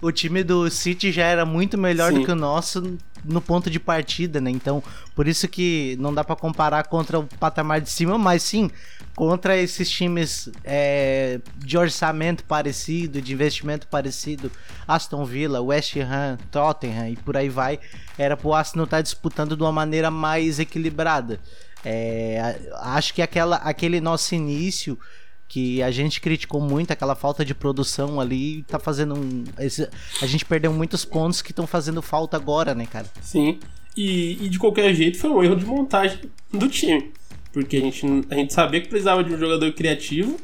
[0.00, 2.20] o time do City já era muito melhor Sim.
[2.20, 4.50] do que o nosso no ponto de partida, né?
[4.50, 4.82] Então,
[5.14, 8.70] por isso que não dá para comparar contra o patamar de cima, mas sim
[9.14, 14.50] contra esses times é, de orçamento parecido, de investimento parecido,
[14.88, 17.78] Aston Villa, West Ham, Tottenham e por aí vai,
[18.16, 21.38] era pro Arsenal estar tá disputando de uma maneira mais equilibrada.
[21.84, 24.98] É, acho que aquela, aquele nosso início
[25.52, 29.44] que a gente criticou muito aquela falta de produção ali, tá fazendo um.
[29.58, 29.86] Esse,
[30.22, 33.04] a gente perdeu muitos pontos que estão fazendo falta agora, né, cara?
[33.20, 33.60] Sim.
[33.94, 37.12] E, e, de qualquer jeito foi um erro de montagem do time.
[37.52, 40.38] Porque a gente, a gente sabia que precisava de um jogador criativo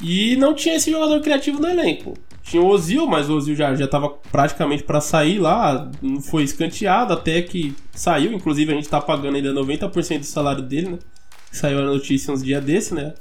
[0.00, 2.16] e não tinha esse jogador criativo no elenco.
[2.44, 6.44] Tinha o Ozil, mas o Ozil já, já tava praticamente para sair lá, não foi
[6.44, 8.32] escanteado até que saiu.
[8.32, 10.98] Inclusive a gente tá pagando ainda 90% do salário dele, né?
[11.50, 13.12] Saiu a notícia uns dias desse, né?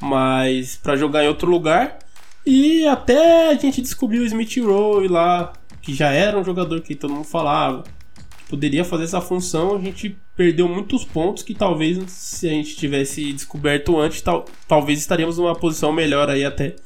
[0.00, 1.98] Mas para jogar em outro lugar.
[2.46, 6.94] E até a gente descobriu o Smith Rowe lá, que já era um jogador que
[6.94, 7.84] todo mundo falava,
[8.38, 9.76] que poderia fazer essa função.
[9.76, 14.98] A gente perdeu muitos pontos que talvez se a gente tivesse descoberto antes, tal, talvez
[14.98, 16.76] estaríamos numa posição melhor aí até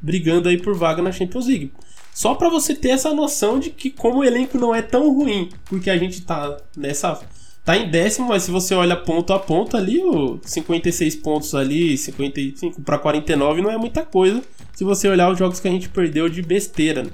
[0.00, 1.72] brigando aí por vaga na Champions League.
[2.12, 5.50] Só para você ter essa noção de que como o elenco não é tão ruim,
[5.66, 7.20] porque a gente tá nessa
[7.66, 11.98] Tá em décimo, mas se você olha ponto a ponto ali, o 56 pontos ali,
[11.98, 14.40] 55 para 49 não é muita coisa.
[14.72, 17.10] Se você olhar os jogos que a gente perdeu de besteira, né?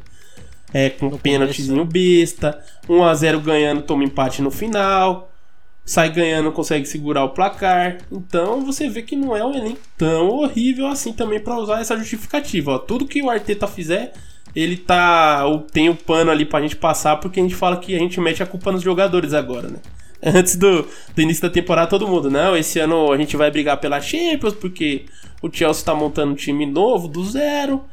[0.75, 5.33] É, com pênaltizinho besta, 1 a 0 ganhando, toma empate no final,
[5.87, 7.97] sai ganhando, consegue segurar o placar.
[8.13, 11.97] Então você vê que não é um elenco tão horrível assim também para usar essa
[11.97, 12.73] justificativa.
[12.73, 14.13] Ó, tudo que o Arteta fizer,
[14.55, 17.99] ele tá tem o pano ali pra gente passar porque a gente fala que a
[17.99, 19.79] gente mete a culpa nos jogadores agora, né?
[20.35, 23.79] antes do, do início da temporada, todo mundo, não, esse ano a gente vai brigar
[23.79, 25.07] pela Champions, porque
[25.43, 27.85] o Chelsea tá montando um time novo, do zero.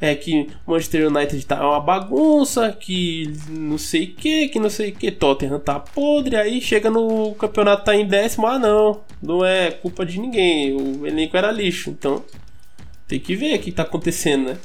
[0.00, 4.70] É que o Manchester United tá uma bagunça, que não sei o que, que não
[4.70, 9.00] sei o que, Tottenham tá podre, aí chega no campeonato tá em décimo, ah não,
[9.20, 12.24] não é culpa de ninguém, o elenco era lixo, então
[13.08, 14.58] tem que ver o que tá acontecendo, né?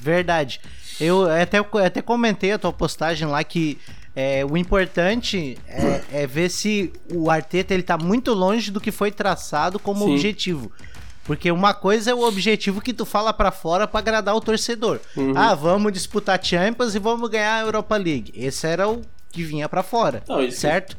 [0.00, 0.60] Verdade.
[1.00, 3.78] Eu até, até comentei a tua postagem lá que
[4.16, 8.92] é, o importante é, é, ver se o Arteta ele tá muito longe do que
[8.92, 10.14] foi traçado como Sim.
[10.14, 10.70] objetivo.
[11.24, 15.00] Porque uma coisa é o objetivo que tu fala para fora para agradar o torcedor.
[15.16, 15.32] Uhum.
[15.34, 18.32] Ah, vamos disputar Champions e vamos ganhar a Europa League.
[18.36, 20.96] Esse era o que vinha para fora, Não, certo?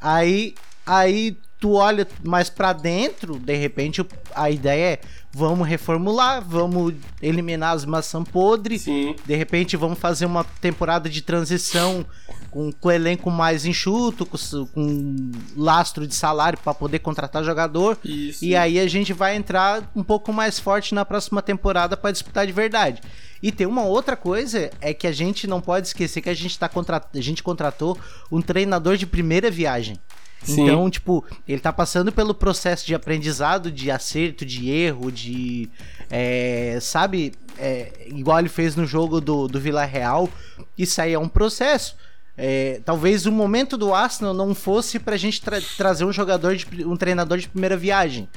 [0.00, 0.54] Aí,
[0.84, 4.04] aí tu olha mais para dentro, de repente
[4.34, 5.00] a ideia é
[5.34, 8.82] vamos reformular, vamos eliminar as maçãs podres.
[8.82, 9.16] Sim.
[9.26, 12.06] De repente vamos fazer uma temporada de transição
[12.50, 17.98] com, com o elenco mais enxuto, com, com lastro de salário para poder contratar jogador.
[18.04, 18.44] Isso.
[18.44, 22.46] E aí a gente vai entrar um pouco mais forte na próxima temporada para disputar
[22.46, 23.02] de verdade.
[23.42, 26.58] E tem uma outra coisa, é que a gente não pode esquecer que a gente,
[26.58, 27.02] tá contra...
[27.12, 27.98] a gente contratou
[28.30, 29.98] um treinador de primeira viagem.
[30.44, 30.64] Sim.
[30.64, 35.68] Então, tipo, ele tá passando pelo processo de aprendizado, de acerto, de erro, de.
[36.10, 37.32] É, sabe?
[37.58, 40.28] É, igual ele fez no jogo do, do Vila Real.
[40.76, 41.96] Isso aí é um processo.
[42.36, 46.84] É, talvez o momento do Arsenal não fosse pra gente tra trazer um jogador, de,
[46.84, 48.28] um treinador de primeira viagem.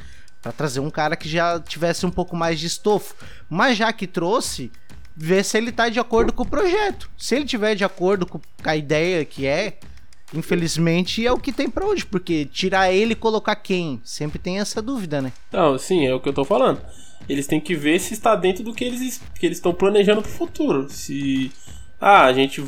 [0.42, 3.16] para trazer um cara que já tivesse um pouco mais de estofo.
[3.50, 4.72] Mas já que trouxe,
[5.16, 7.10] ver se ele tá de acordo com o projeto.
[7.18, 9.80] Se ele tiver de acordo com a ideia que é,
[10.34, 14.02] Infelizmente é o que tem para hoje, porque tirar ele e colocar quem?
[14.04, 15.32] Sempre tem essa dúvida, né?
[15.52, 16.82] Não, sim, é o que eu tô falando.
[17.30, 20.32] Eles têm que ver se está dentro do que eles que eles estão planejando pro
[20.32, 20.88] futuro.
[20.90, 21.52] Se
[22.00, 22.64] ah, a gente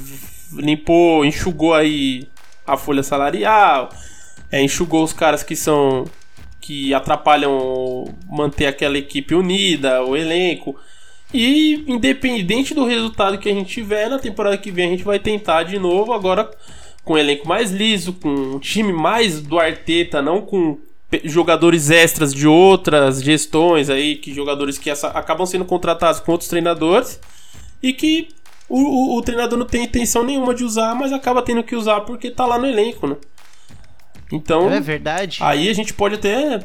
[0.53, 2.27] limpou, enxugou aí
[2.65, 3.89] a folha salarial,
[4.51, 6.05] é, enxugou os caras que são
[6.61, 10.75] que atrapalham manter aquela equipe unida, o elenco.
[11.33, 15.19] E independente do resultado que a gente tiver, na temporada que vem a gente vai
[15.19, 16.49] tentar de novo agora
[17.03, 20.77] com um elenco mais liso, com um time mais do Arteta, não com
[21.23, 27.19] jogadores extras de outras gestões aí, que jogadores que acabam sendo contratados com outros treinadores
[27.81, 28.29] e que
[28.67, 32.01] o, o, o, treinador não tem intenção nenhuma de usar, mas acaba tendo que usar
[32.01, 33.15] porque tá lá no elenco, né?
[34.31, 34.71] Então.
[34.71, 35.39] É verdade.
[35.41, 36.59] Aí a gente pode até.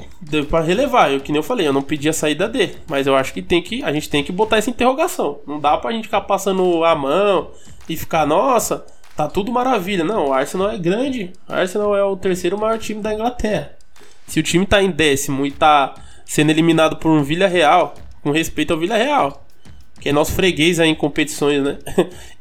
[0.50, 1.10] para relevar.
[1.10, 2.76] Eu que nem eu falei, eu não pedi a saída dele.
[2.86, 3.82] Mas eu acho que tem que.
[3.82, 5.40] A gente tem que botar essa interrogação.
[5.46, 7.52] Não dá pra gente ficar passando a mão
[7.88, 8.84] e ficar, nossa,
[9.16, 10.04] tá tudo maravilha.
[10.04, 11.32] Não, o Arsenal é grande.
[11.48, 13.72] O Arsenal é o terceiro maior time da Inglaterra.
[14.26, 18.30] Se o time tá em décimo e tá sendo eliminado por um Vila Real, com
[18.30, 19.46] respeito ao Vila Real,
[20.00, 21.78] que é nosso freguês aí em competições, né?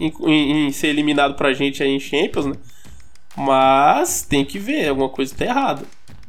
[0.00, 2.54] em, em, em, ser eliminado pra gente aí em Champions, né?
[3.36, 5.82] Mas tem que ver, alguma coisa tá errada.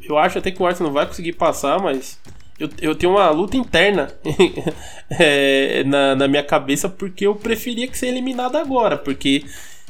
[0.04, 2.20] Eu acho até que o Arsenal vai conseguir passar, mas
[2.60, 4.12] eu, eu tenho uma luta interna
[5.18, 9.46] é, na, na minha cabeça porque eu preferia que ser eliminado agora, porque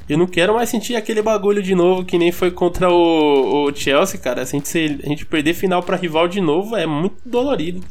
[0.10, 3.76] eu não quero mais sentir aquele bagulho de novo que nem foi contra o, o
[3.76, 4.44] Chelsea, cara.
[4.44, 7.86] Se a gente, a gente perder final para rival de novo é muito dolorido.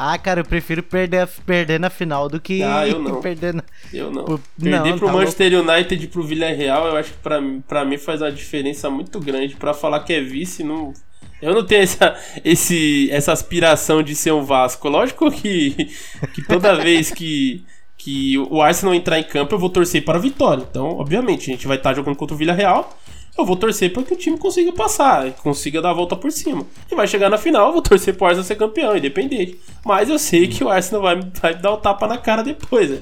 [0.00, 3.20] Ah, cara, eu prefiro perder, perder na final do que ah, eu não.
[3.20, 3.64] perder na...
[3.92, 4.24] Eu não.
[4.24, 4.40] Por...
[4.62, 5.72] Perder não, pro tá Manchester louco.
[5.72, 9.56] United e pro Villarreal, eu acho que pra, pra mim faz uma diferença muito grande.
[9.56, 10.94] Pra falar que é vice, não...
[11.42, 14.88] Eu não tenho essa, esse, essa aspiração de ser um Vasco.
[14.88, 15.90] Lógico que,
[16.32, 17.64] que toda vez que
[17.98, 20.64] que o Arsenal entrar em campo, eu vou torcer para a vitória.
[20.70, 22.96] Então, obviamente, a gente vai estar jogando contra o Villarreal.
[23.36, 26.66] Eu vou torcer para que o time consiga passar, consiga dar a volta por cima.
[26.90, 29.60] E vai chegar na final, eu vou torcer para o Arsenal ser campeão, independente.
[29.84, 32.90] Mas eu sei que o Arsenal vai, vai dar o tapa na cara depois.
[32.90, 32.98] Né?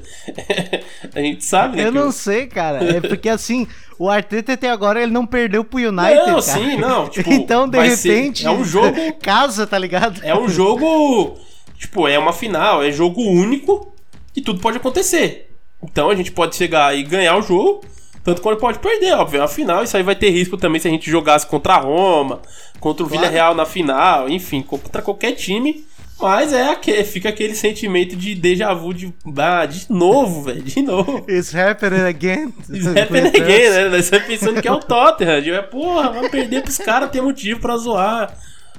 [1.15, 1.87] a gente sabe, né?
[1.87, 2.85] Eu não sei, cara.
[2.85, 3.67] É porque assim,
[3.99, 6.17] o Arteta até agora ele não perdeu pro United.
[6.17, 6.43] Não, cara.
[6.43, 7.09] sim, não.
[7.09, 8.95] Tipo, então, de repente, ser, é um jogo.
[9.23, 10.21] casa, tá ligado?
[10.23, 11.39] É um jogo.
[11.79, 13.96] Tipo, é uma final, é jogo único
[14.37, 15.51] e tudo pode acontecer.
[15.83, 17.85] Então a gente pode chegar e ganhar o jogo,
[18.22, 19.42] tanto quanto pode perder, óbvio.
[19.42, 22.40] Afinal, isso aí vai ter risco também se a gente jogasse contra a Roma,
[22.81, 23.22] contra o claro.
[23.22, 25.85] Villarreal na final, enfim, contra qualquer time.
[26.18, 30.81] Mas é aquele, fica aquele sentimento de déjà vu de, ah, de novo, velho, de
[30.81, 31.25] novo.
[31.29, 32.55] It's happening again.
[32.70, 34.03] It's happening again, né?
[34.03, 35.42] Você pensando que é o Tottenham.
[35.42, 38.35] De, porra, vamos perder pros caras, ter motivo pra zoar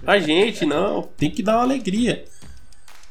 [0.05, 1.03] a gente, não.
[1.15, 2.25] Tem que dar uma alegria.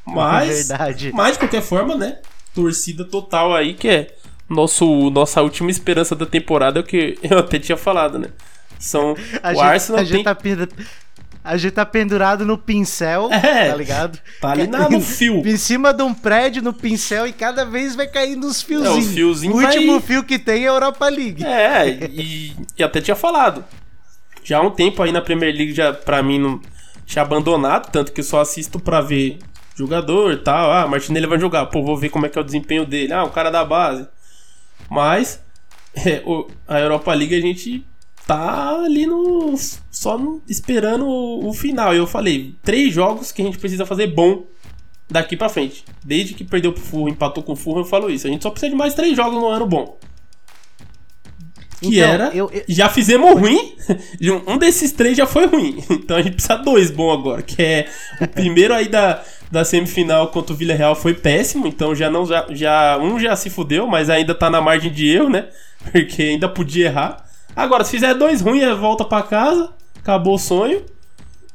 [0.05, 1.11] Mas, Verdade.
[1.13, 2.19] mas de qualquer forma, né?
[2.57, 4.15] Torcida total aí, que é
[4.49, 8.29] nosso, nossa última esperança da temporada, é o que eu até tinha falado, né?
[8.79, 10.11] São a o gente, Arsenal a tem...
[10.13, 10.37] gente tá
[11.43, 14.19] a gente tá pendurado no pincel, é, tá ligado?
[14.41, 15.47] Tá ali na, no fio.
[15.47, 18.97] em cima de um prédio, no pincel, e cada vez vai caindo os fiozinhos.
[18.97, 21.45] É, os fiozinhos o último fio que tem é a Europa League.
[21.45, 23.63] É, e, e, até tinha falado.
[24.43, 26.59] Já há um tempo aí na Premier League, já pra mim, não
[27.05, 29.39] tinha abandonado, tanto que eu só assisto pra ver
[29.77, 30.71] jogador e tal.
[30.71, 31.67] Ah, Martinelli vai jogar.
[31.67, 33.13] Pô, vou ver como é que é o desempenho dele.
[33.13, 34.07] Ah, o cara da base.
[34.89, 35.41] Mas
[35.93, 37.85] é, o, a Europa League a gente
[38.25, 39.55] tá ali no.
[39.91, 41.93] só no, esperando o, o, final.
[41.93, 44.45] E eu falei, três jogos que a gente precisa fazer bom
[45.09, 45.85] daqui para frente.
[46.03, 48.27] Desde que perdeu pro Furro, empatou com o Furro, eu falo isso.
[48.27, 49.97] A gente só precisa de mais três jogos no ano bom.
[51.79, 52.35] Que então, era.
[52.35, 52.63] Eu, eu...
[52.67, 53.75] Já fizemos ruim.
[54.47, 55.83] Um desses três já foi ruim.
[55.89, 57.41] Então a gente precisa dois bom agora.
[57.41, 61.67] Que é o primeiro aí da, da semifinal contra o Villarreal foi péssimo.
[61.67, 62.25] Então já não.
[62.25, 65.47] Já, já, um já se fudeu, mas ainda tá na margem de erro, né?
[65.91, 67.25] Porque ainda podia errar.
[67.55, 69.73] Agora, se fizer dois ruins, é volta para casa.
[69.99, 70.83] Acabou o sonho.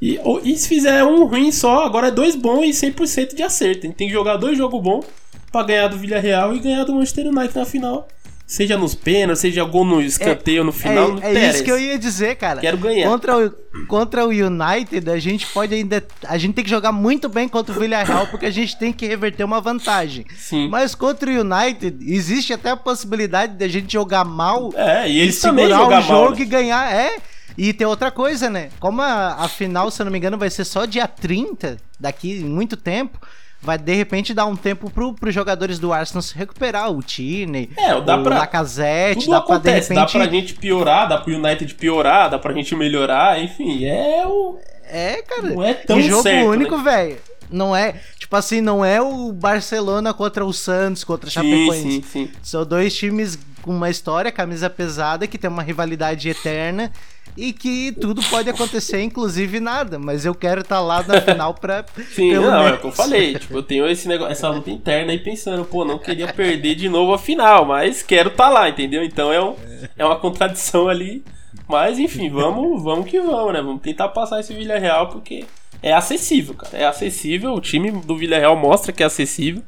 [0.00, 3.82] E, e se fizer um ruim só, agora é dois bons e 100% de acerto.
[3.92, 5.04] Tem que jogar dois jogos bons
[5.52, 8.08] para ganhar do Villarreal e ganhar do Manchester United na final.
[8.52, 11.78] Seja nos pênaltis, seja gol no escanteio é, no final, é, É isso que eu
[11.78, 12.60] ia dizer, cara.
[12.60, 13.08] Quero ganhar.
[13.08, 13.50] Contra o,
[13.88, 16.04] contra o United, a gente pode ainda.
[16.28, 19.06] A gente tem que jogar muito bem contra o Villarreal, porque a gente tem que
[19.06, 20.26] reverter uma vantagem.
[20.36, 20.68] Sim.
[20.68, 24.70] Mas contra o United, existe até a possibilidade de a gente jogar mal.
[24.76, 26.36] É, e eles e segurar o jogo mal, né?
[26.38, 26.94] e ganhar.
[26.94, 27.16] É.
[27.56, 28.68] E tem outra coisa, né?
[28.78, 32.40] Como a, a final, se eu não me engano, vai ser só dia 30, daqui
[32.40, 33.18] muito tempo
[33.62, 37.70] vai de repente dar um tempo pro, pros jogadores do Arsenal se recuperar, o Tierney,
[37.76, 39.94] é, dá o pra, Lacazette, tudo dá acontece, pra de repente...
[39.96, 44.58] dá pra gente piorar, dá pro United piorar, dá pra gente melhorar, enfim, é o...
[44.84, 46.82] É, cara, não é tão e jogo certo, único, né?
[46.82, 47.31] velho.
[47.52, 51.82] Não é, tipo assim, não é o Barcelona contra o Santos, contra o Chapecoense.
[51.82, 52.30] Sim, sim, sim.
[52.42, 56.90] São dois times com uma história, camisa pesada, que tem uma rivalidade eterna
[57.36, 59.98] e que tudo pode acontecer, inclusive nada.
[59.98, 61.84] Mas eu quero estar tá lá na final pra.
[62.12, 62.70] Sim, não, menos...
[62.70, 63.38] é o que eu falei.
[63.38, 66.88] Tipo, eu tenho esse negócio, essa luta interna aí pensando, pô, não queria perder de
[66.88, 69.02] novo a final, mas quero estar tá lá, entendeu?
[69.02, 69.54] Então é, um,
[69.96, 71.24] é uma contradição ali.
[71.68, 73.62] Mas enfim, vamos, vamos que vamos, né?
[73.62, 75.44] Vamos tentar passar esse Villarreal porque
[75.82, 76.76] é acessível, cara.
[76.76, 77.54] É acessível.
[77.54, 79.62] O time do Villarreal mostra que é acessível.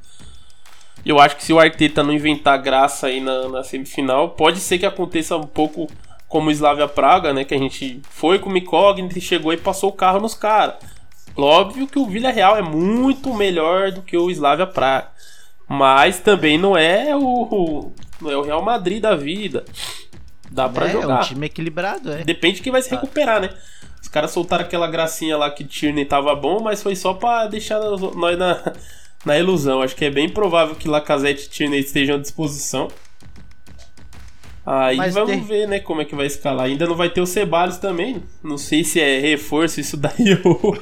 [1.04, 4.78] Eu acho que se o Arteta não inventar graça aí na, na, semifinal, pode ser
[4.78, 5.86] que aconteça um pouco
[6.28, 7.44] como o Slavia Praga, né?
[7.44, 10.76] Que a gente foi com o e chegou e passou o carro nos caras.
[11.36, 15.08] Óbvio que o Villarreal é muito melhor do que o Slavia Praga.
[15.68, 19.64] Mas também não é o, não é o Real Madrid da vida.
[20.50, 21.16] Dá pra é, jogar.
[21.16, 22.24] É um time equilibrado, é.
[22.24, 23.50] Depende de quem vai se recuperar, né?
[24.05, 27.80] Os caras soltaram aquela gracinha lá que Tierney tava bom, mas foi só pra deixar
[27.80, 28.74] nós na,
[29.24, 29.80] na ilusão.
[29.80, 32.88] Acho que é bem provável que Lacazette e Tierney estejam à disposição.
[34.66, 35.42] Aí Mas vamos tem...
[35.42, 36.66] ver, né, como é que vai escalar.
[36.66, 38.22] Ainda não vai ter o Ceballos também.
[38.42, 40.78] Não sei se é reforço isso daí ou.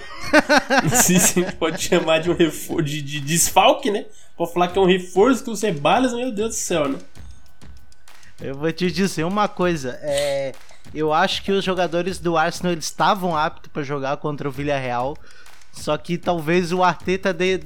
[0.83, 4.07] não sei se pode chamar de um reforço de, de desfalque, né?
[4.37, 6.99] Pode falar que é um reforço que o Ceballos, meu Deus do céu, né?
[8.41, 9.97] Eu vou te dizer uma coisa.
[10.03, 10.53] É,
[10.95, 15.17] eu acho que os jogadores do Arsenal eles estavam aptos para jogar contra o Villarreal.
[15.73, 17.61] Só que talvez o Arteta de,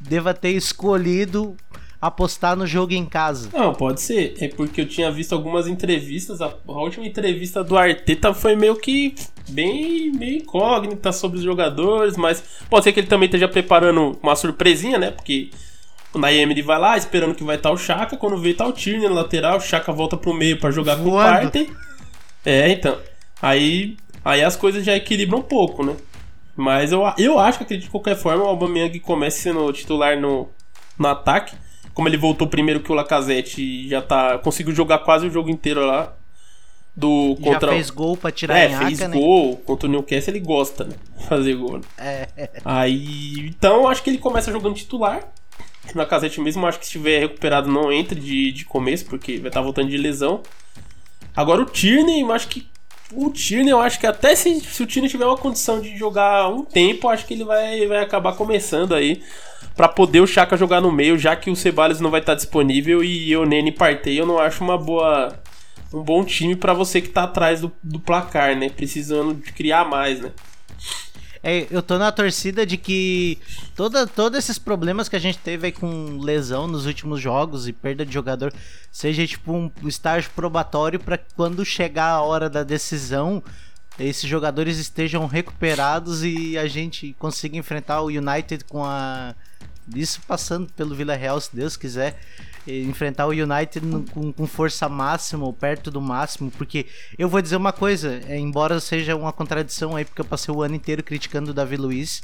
[0.00, 1.56] deva ter escolhido
[2.00, 3.48] apostar no jogo em casa.
[3.52, 4.34] Não, pode ser.
[4.38, 6.42] É porque eu tinha visto algumas entrevistas.
[6.42, 9.14] A, última entrevista do Arteta foi meio que
[9.48, 14.36] bem meio incógnita sobre os jogadores, mas pode ser que ele também esteja preparando uma
[14.36, 15.10] surpresinha, né?
[15.12, 15.50] Porque
[16.12, 19.08] o Naemi vai lá esperando que vai estar o Chaka, quando vê tá o Tierney
[19.08, 21.10] na lateral, o Chaka volta pro meio para jogar Voando.
[21.10, 21.70] com o Partey.
[22.44, 22.98] É, então.
[23.40, 25.96] Aí, aí as coisas já equilibram um pouco, né?
[26.56, 30.48] Mas eu, eu acho que de qualquer forma o Aubameyang comece sendo titular no,
[30.98, 31.56] no ataque
[31.94, 34.36] como ele voltou primeiro que o Lacazette já tá.
[34.38, 36.12] Conseguiu jogar quase o jogo inteiro lá.
[36.96, 37.68] Do, contra...
[37.68, 39.08] Já fez gol pra tirar é, em fez né?
[39.08, 39.56] gol.
[39.58, 40.94] Contra o Newcastle ele gosta, né?
[41.28, 41.78] Fazer gol.
[41.78, 41.84] Né?
[42.36, 42.50] É.
[42.64, 43.46] Aí.
[43.48, 45.20] Então acho que ele começa jogando titular.
[45.94, 49.48] O Lacazette mesmo, acho que se estiver recuperado não entre de, de começo, porque vai
[49.48, 50.42] estar tá voltando de lesão.
[51.36, 52.66] Agora o Tierney, eu acho que.
[53.12, 56.48] O Tierney, eu acho que até se, se o Tierney tiver uma condição de jogar
[56.48, 59.22] um tempo, acho que ele vai, vai acabar começando aí
[59.76, 63.04] para poder o Chaka jogar no meio, já que o Ceballos não vai estar disponível
[63.04, 65.36] e o Nene Partey eu não acho uma boa
[65.92, 68.68] um bom time para você que tá atrás do, do placar, né?
[68.68, 70.32] Precisando de criar mais, né?
[71.46, 73.38] É, eu tô na torcida de que
[73.76, 77.72] toda, todos esses problemas que a gente teve aí com lesão nos últimos jogos e
[77.72, 78.50] perda de jogador
[78.90, 83.42] seja tipo um estágio probatório para quando chegar a hora da decisão
[83.98, 89.34] esses jogadores estejam recuperados e a gente consiga enfrentar o United com a
[89.94, 92.18] isso passando pelo Vila Real, se Deus quiser,
[92.66, 96.86] enfrentar o United com, com, força máxima, ou perto do máximo, porque
[97.18, 100.62] eu vou dizer uma coisa, é, embora seja uma contradição aí, porque eu passei o
[100.62, 102.22] ano inteiro criticando o Davi Luiz,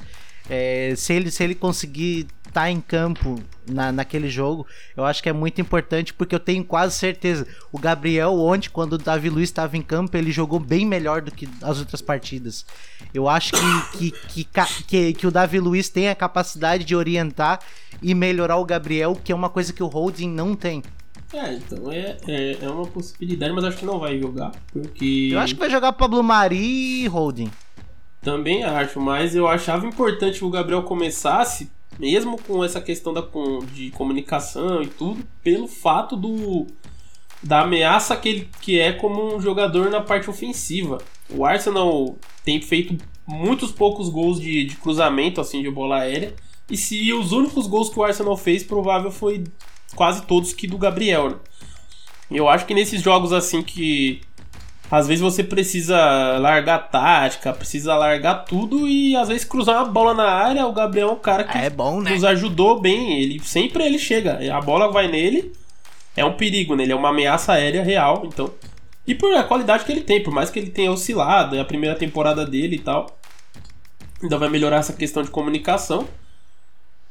[0.48, 5.28] é, se, ele, se ele conseguir tá em campo na, naquele jogo, eu acho que
[5.28, 7.46] é muito importante porque eu tenho quase certeza.
[7.72, 11.30] O Gabriel, ontem, quando o Davi Luiz estava em campo, ele jogou bem melhor do
[11.30, 12.66] que as outras partidas.
[13.14, 17.60] Eu acho que, que, que, que, que o Davi Luiz tem a capacidade de orientar
[18.02, 20.82] e melhorar o Gabriel, que é uma coisa que o Holding não tem.
[21.32, 25.30] É, então é, é, é, uma possibilidade, mas acho que não vai jogar, porque...
[25.32, 27.50] Eu acho que vai jogar Pablo Mari e Holding.
[28.20, 33.22] Também acho, mas eu achava importante que o Gabriel começasse, mesmo com essa questão da,
[33.72, 36.66] de comunicação e tudo, pelo fato do
[37.42, 40.98] da ameaça que ele que é como um jogador na parte ofensiva.
[41.30, 46.34] O Arsenal tem feito muitos poucos gols de, de cruzamento, assim, de bola aérea.
[46.68, 49.44] E se os únicos gols que o Arsenal fez, provável foi
[49.94, 51.30] quase todos que do Gabriel.
[51.30, 51.36] Né?
[52.30, 54.20] Eu acho que nesses jogos assim que
[54.90, 55.96] às vezes você precisa
[56.38, 60.66] largar tática, precisa largar tudo e às vezes cruzar uma bola na área.
[60.66, 62.10] O Gabriel é um cara que é bom, né?
[62.10, 63.20] nos ajudou bem.
[63.20, 65.52] Ele sempre ele chega, a bola vai nele,
[66.16, 66.82] é um perigo, né?
[66.82, 68.50] Ele é uma ameaça aérea real, então.
[69.06, 71.64] E por a qualidade que ele tem, por mais que ele tenha oscilado, é a
[71.64, 73.18] primeira temporada dele e tal.
[74.22, 76.06] Ainda vai melhorar essa questão de comunicação.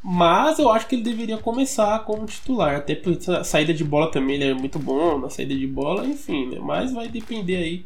[0.02, 2.78] Mas eu acho que ele deveria começar como titular.
[2.78, 6.48] Até por saída de bola também ele é muito bom na saída de bola, enfim,
[6.48, 6.60] né?
[6.60, 7.86] Mas vai depender aí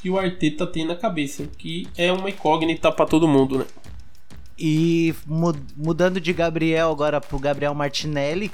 [0.00, 3.66] que o Arteta tem na cabeça, que é uma incógnita para todo mundo, né?
[4.58, 5.14] E
[5.74, 8.50] mudando de Gabriel agora pro Gabriel Martinelli,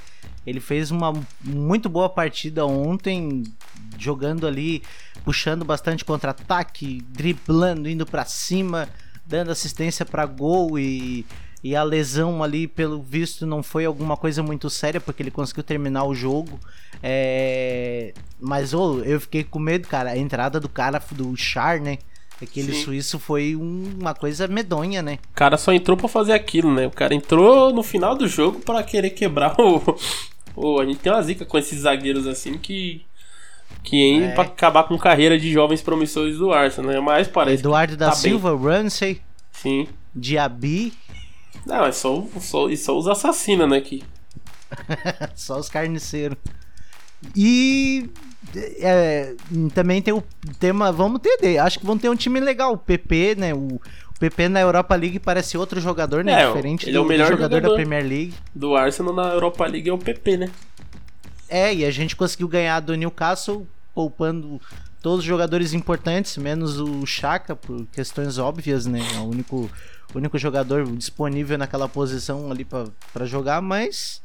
[0.47, 1.12] ele fez uma
[1.43, 3.43] muito boa partida ontem,
[3.99, 4.84] jogando ali,
[5.24, 8.89] puxando bastante contra-ataque, driblando, indo para cima,
[9.26, 11.26] dando assistência para gol e
[11.62, 15.64] e a lesão ali, pelo visto, não foi alguma coisa muito séria, porque ele conseguiu
[15.64, 16.61] terminar o jogo.
[17.02, 18.12] É...
[18.40, 20.11] Mas oh, eu fiquei com medo, cara.
[20.11, 21.98] A entrada do cara, do Char, né?
[22.40, 22.84] Aquele Sim.
[22.84, 25.18] suíço foi uma coisa medonha, né?
[25.32, 26.86] O cara só entrou para fazer aquilo, né?
[26.86, 29.82] O cara entrou no final do jogo para querer quebrar o.
[30.54, 30.78] o...
[30.78, 33.04] A gente tem uma zica com esses zagueiros assim que.
[33.82, 34.32] Que é.
[34.32, 37.00] pra acabar com a carreira de jovens promissores do Arsenal, né?
[37.00, 37.61] Mas parece.
[37.61, 38.66] Eduardo da tá Silva, bem.
[38.66, 39.20] Ramsey.
[39.50, 39.88] Sim.
[40.14, 40.92] Diaby.
[41.64, 43.78] Não, é só, só, só os assassinos, né?
[43.78, 44.02] Aqui.
[45.34, 46.36] só os carniceiros.
[47.34, 48.11] E
[48.78, 49.34] é,
[49.74, 50.22] também tem o
[50.59, 50.92] tema.
[50.92, 52.74] Vamos ter, acho que vão ter um time legal.
[52.74, 53.54] O PP, né?
[53.54, 53.80] O,
[54.16, 56.42] o PP na Europa League parece outro jogador, né?
[56.42, 57.70] É, Diferente ele do, é o melhor do jogador, jogador.
[57.70, 58.34] da Premier League.
[58.54, 60.50] Do Arsenal na Europa League é o PP, né?
[61.48, 64.61] É, e a gente conseguiu ganhar do Newcastle poupando
[65.00, 69.00] todos os jogadores importantes, menos o Chaka, por questões óbvias, né?
[69.14, 69.70] É o único,
[70.14, 74.22] único jogador disponível naquela posição ali pra jogar, mas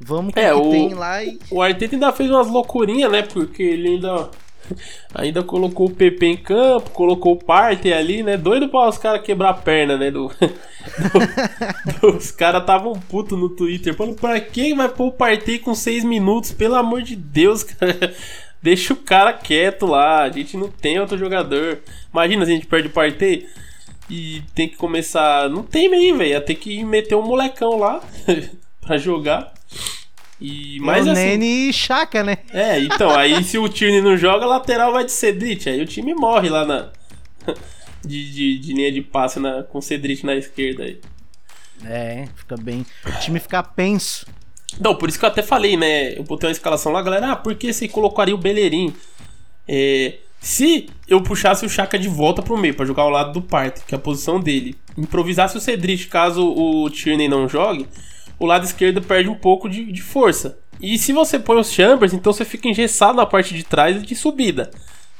[0.00, 1.38] vamos com É, o que tem lá e.
[1.50, 3.22] O Arteta ainda fez umas loucurinhas, né?
[3.22, 4.28] Porque ele ainda.
[5.12, 8.36] Ainda colocou o PP em campo, colocou o Partey ali, né?
[8.36, 10.08] Doido pra os caras quebrar a perna, né?
[10.08, 10.30] Do,
[12.00, 13.92] do- os caras estavam putos no Twitter.
[13.94, 16.52] Falando, pra quem vai pôr o Partey com 6 minutos?
[16.52, 18.14] Pelo amor de Deus, cara.
[18.62, 20.22] Deixa o cara quieto lá.
[20.22, 21.80] A gente não tem outro jogador.
[22.12, 23.46] Imagina se a gente perde o Partey
[24.08, 25.48] e tem que começar.
[25.48, 26.30] Não tem meio, velho.
[26.30, 28.02] Ia ter que meter um molecão lá
[28.80, 29.52] pra jogar.
[30.40, 32.38] E, mas o assim, Nene e Chaka, né?
[32.52, 35.68] é, então, aí se o Tierney não joga, lateral vai de Cedric.
[35.68, 36.90] Aí o time morre lá na.
[38.04, 41.00] De, de, de linha de passe na, com o Cedric na esquerda aí.
[41.84, 42.84] É, fica bem.
[43.06, 44.26] O time fica penso.
[44.80, 46.18] Não, por isso que eu até falei, né?
[46.18, 47.30] Eu botei uma escalação lá, galera.
[47.30, 48.92] Ah, por que você colocaria o Bellerin?
[49.68, 53.40] É, se eu puxasse o Chaka de volta pro meio pra jogar ao lado do
[53.40, 57.86] Partey, que é a posição dele, improvisasse o Cedric caso o Tierney não jogue,
[58.40, 60.58] o lado esquerdo perde um pouco de, de força.
[60.80, 64.16] E se você põe os Chambers, então você fica engessado na parte de trás de
[64.16, 64.72] subida.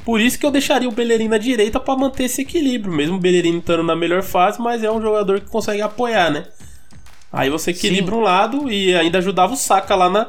[0.05, 3.21] Por isso que eu deixaria o Bellerin na direita pra manter esse equilíbrio, mesmo o
[3.21, 6.47] Bellerin estando na melhor fase, mas é um jogador que consegue apoiar, né?
[7.33, 8.21] Aí você equilibra Sim.
[8.21, 10.27] um lado e ainda ajudava o Saka lá na,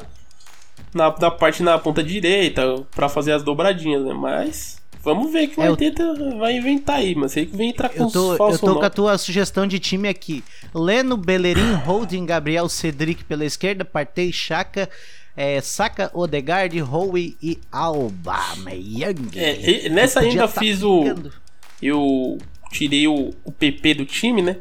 [0.93, 4.13] na, na parte na ponta direita pra fazer as dobradinhas, né?
[4.13, 7.55] Mas vamos ver o que o É, eu- Arteta vai inventar aí, mas sei que
[7.55, 10.43] vem entrar com Eu tô, eu tô com a tua sugestão de time aqui.
[10.73, 14.89] Leno, Bellerin, Holding, Gabriel, Cedric pela esquerda, Partey, Chaka,
[15.35, 19.29] é, Saka, Odegaard, Howe e Alba Meyang.
[19.35, 21.03] É, nessa ainda fiz o.
[21.03, 21.33] ficando.
[21.81, 22.37] Eu
[22.71, 24.57] tirei o, o PP do time, né?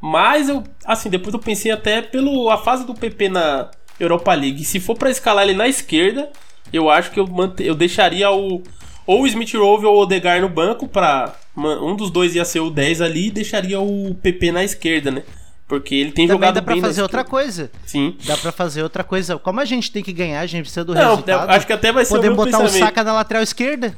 [0.00, 4.64] Mas eu, assim, depois eu pensei até pelo a fase do PP na Europa League.
[4.64, 6.30] Se for pra escalar ele na esquerda,
[6.72, 8.62] eu acho que eu, mante, eu deixaria o
[9.06, 12.60] ou o Smith Rowe ou o Odegaard no banco para um dos dois ia ser
[12.60, 15.22] o 10 ali e deixaria o PP na esquerda, né?
[15.68, 17.70] Porque ele tem Também jogado dá pra bem fazer outra coisa.
[17.86, 18.16] Sim.
[18.24, 19.38] Dá pra fazer outra coisa.
[19.38, 21.48] Como a gente tem que ganhar, a gente precisa do Não, resultado.
[21.50, 22.68] acho que até vai ser Podemos o botar o.
[22.68, 23.94] Saka na lateral esquerda.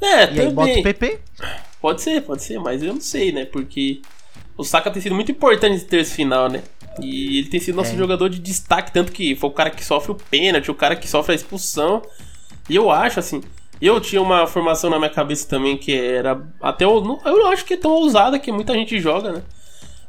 [0.00, 0.82] É, E aí bota o também.
[0.82, 1.20] PP.
[1.80, 3.46] Pode ser, pode ser, mas eu não sei, né?
[3.46, 4.02] Porque
[4.56, 6.62] o Saka tem sido muito importante nesse terço final, né?
[7.00, 7.96] E ele tem sido nosso É.
[7.96, 11.08] jogador de destaque, tanto que foi o cara que sofre o pênalti, o cara que
[11.08, 12.02] sofre a expulsão.
[12.68, 13.40] E eu acho, assim,
[13.86, 16.84] eu tinha uma formação na minha cabeça também que era até.
[16.84, 19.42] Eu não acho que é tão ousada que muita gente joga, né?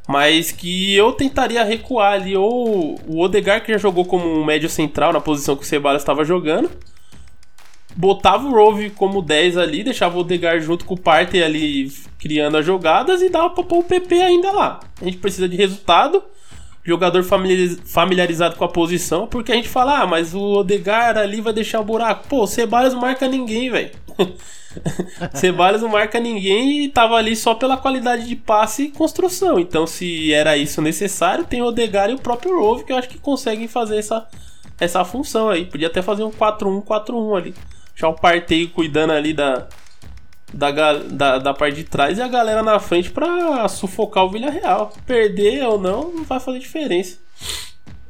[0.08, 4.68] Mas que eu tentaria recuar ali, ou o Odegar, que já jogou como um médio
[4.68, 6.70] central na posição que o Ceballos estava jogando
[7.96, 12.58] botava o Rove como 10 ali, deixava o Odegaard junto com o Partey ali criando
[12.58, 14.80] as jogadas e dava pra pôr o PP ainda lá.
[15.00, 16.22] A gente precisa de resultado,
[16.86, 21.40] jogador familiariz- familiarizado com a posição, porque a gente fala, ah, mas o Odegaard ali
[21.40, 22.28] vai deixar o buraco.
[22.28, 23.90] Pô, o Ceballos não marca ninguém, velho.
[25.34, 29.58] Ceballos não marca ninguém e tava ali só pela qualidade de passe e construção.
[29.58, 33.08] Então, se era isso necessário, tem o Odegaard e o próprio Rove que eu acho
[33.08, 34.26] que conseguem fazer essa,
[34.78, 35.64] essa função aí.
[35.64, 37.54] Podia até fazer um 4-1, 4-1 ali.
[37.92, 39.66] Deixar o Partey cuidando ali da,
[40.52, 44.92] da, da, da parte de trás e a galera na frente pra sufocar o Villarreal.
[45.04, 47.18] Perder ou não, não vai fazer diferença.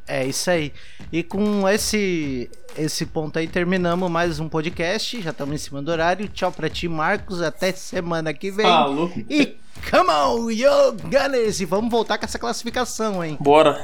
[0.06, 0.72] É isso aí.
[1.12, 5.20] E com esse esse ponto aí terminamos mais um podcast.
[5.20, 6.28] Já estamos em cima do horário.
[6.28, 7.42] Tchau pra ti, Marcos.
[7.42, 8.66] Até semana que vem.
[8.66, 9.10] Falou.
[9.28, 9.56] E
[9.90, 11.60] come on, yo Gunners!
[11.60, 13.36] E vamos voltar com essa classificação, hein?
[13.40, 13.80] Bora.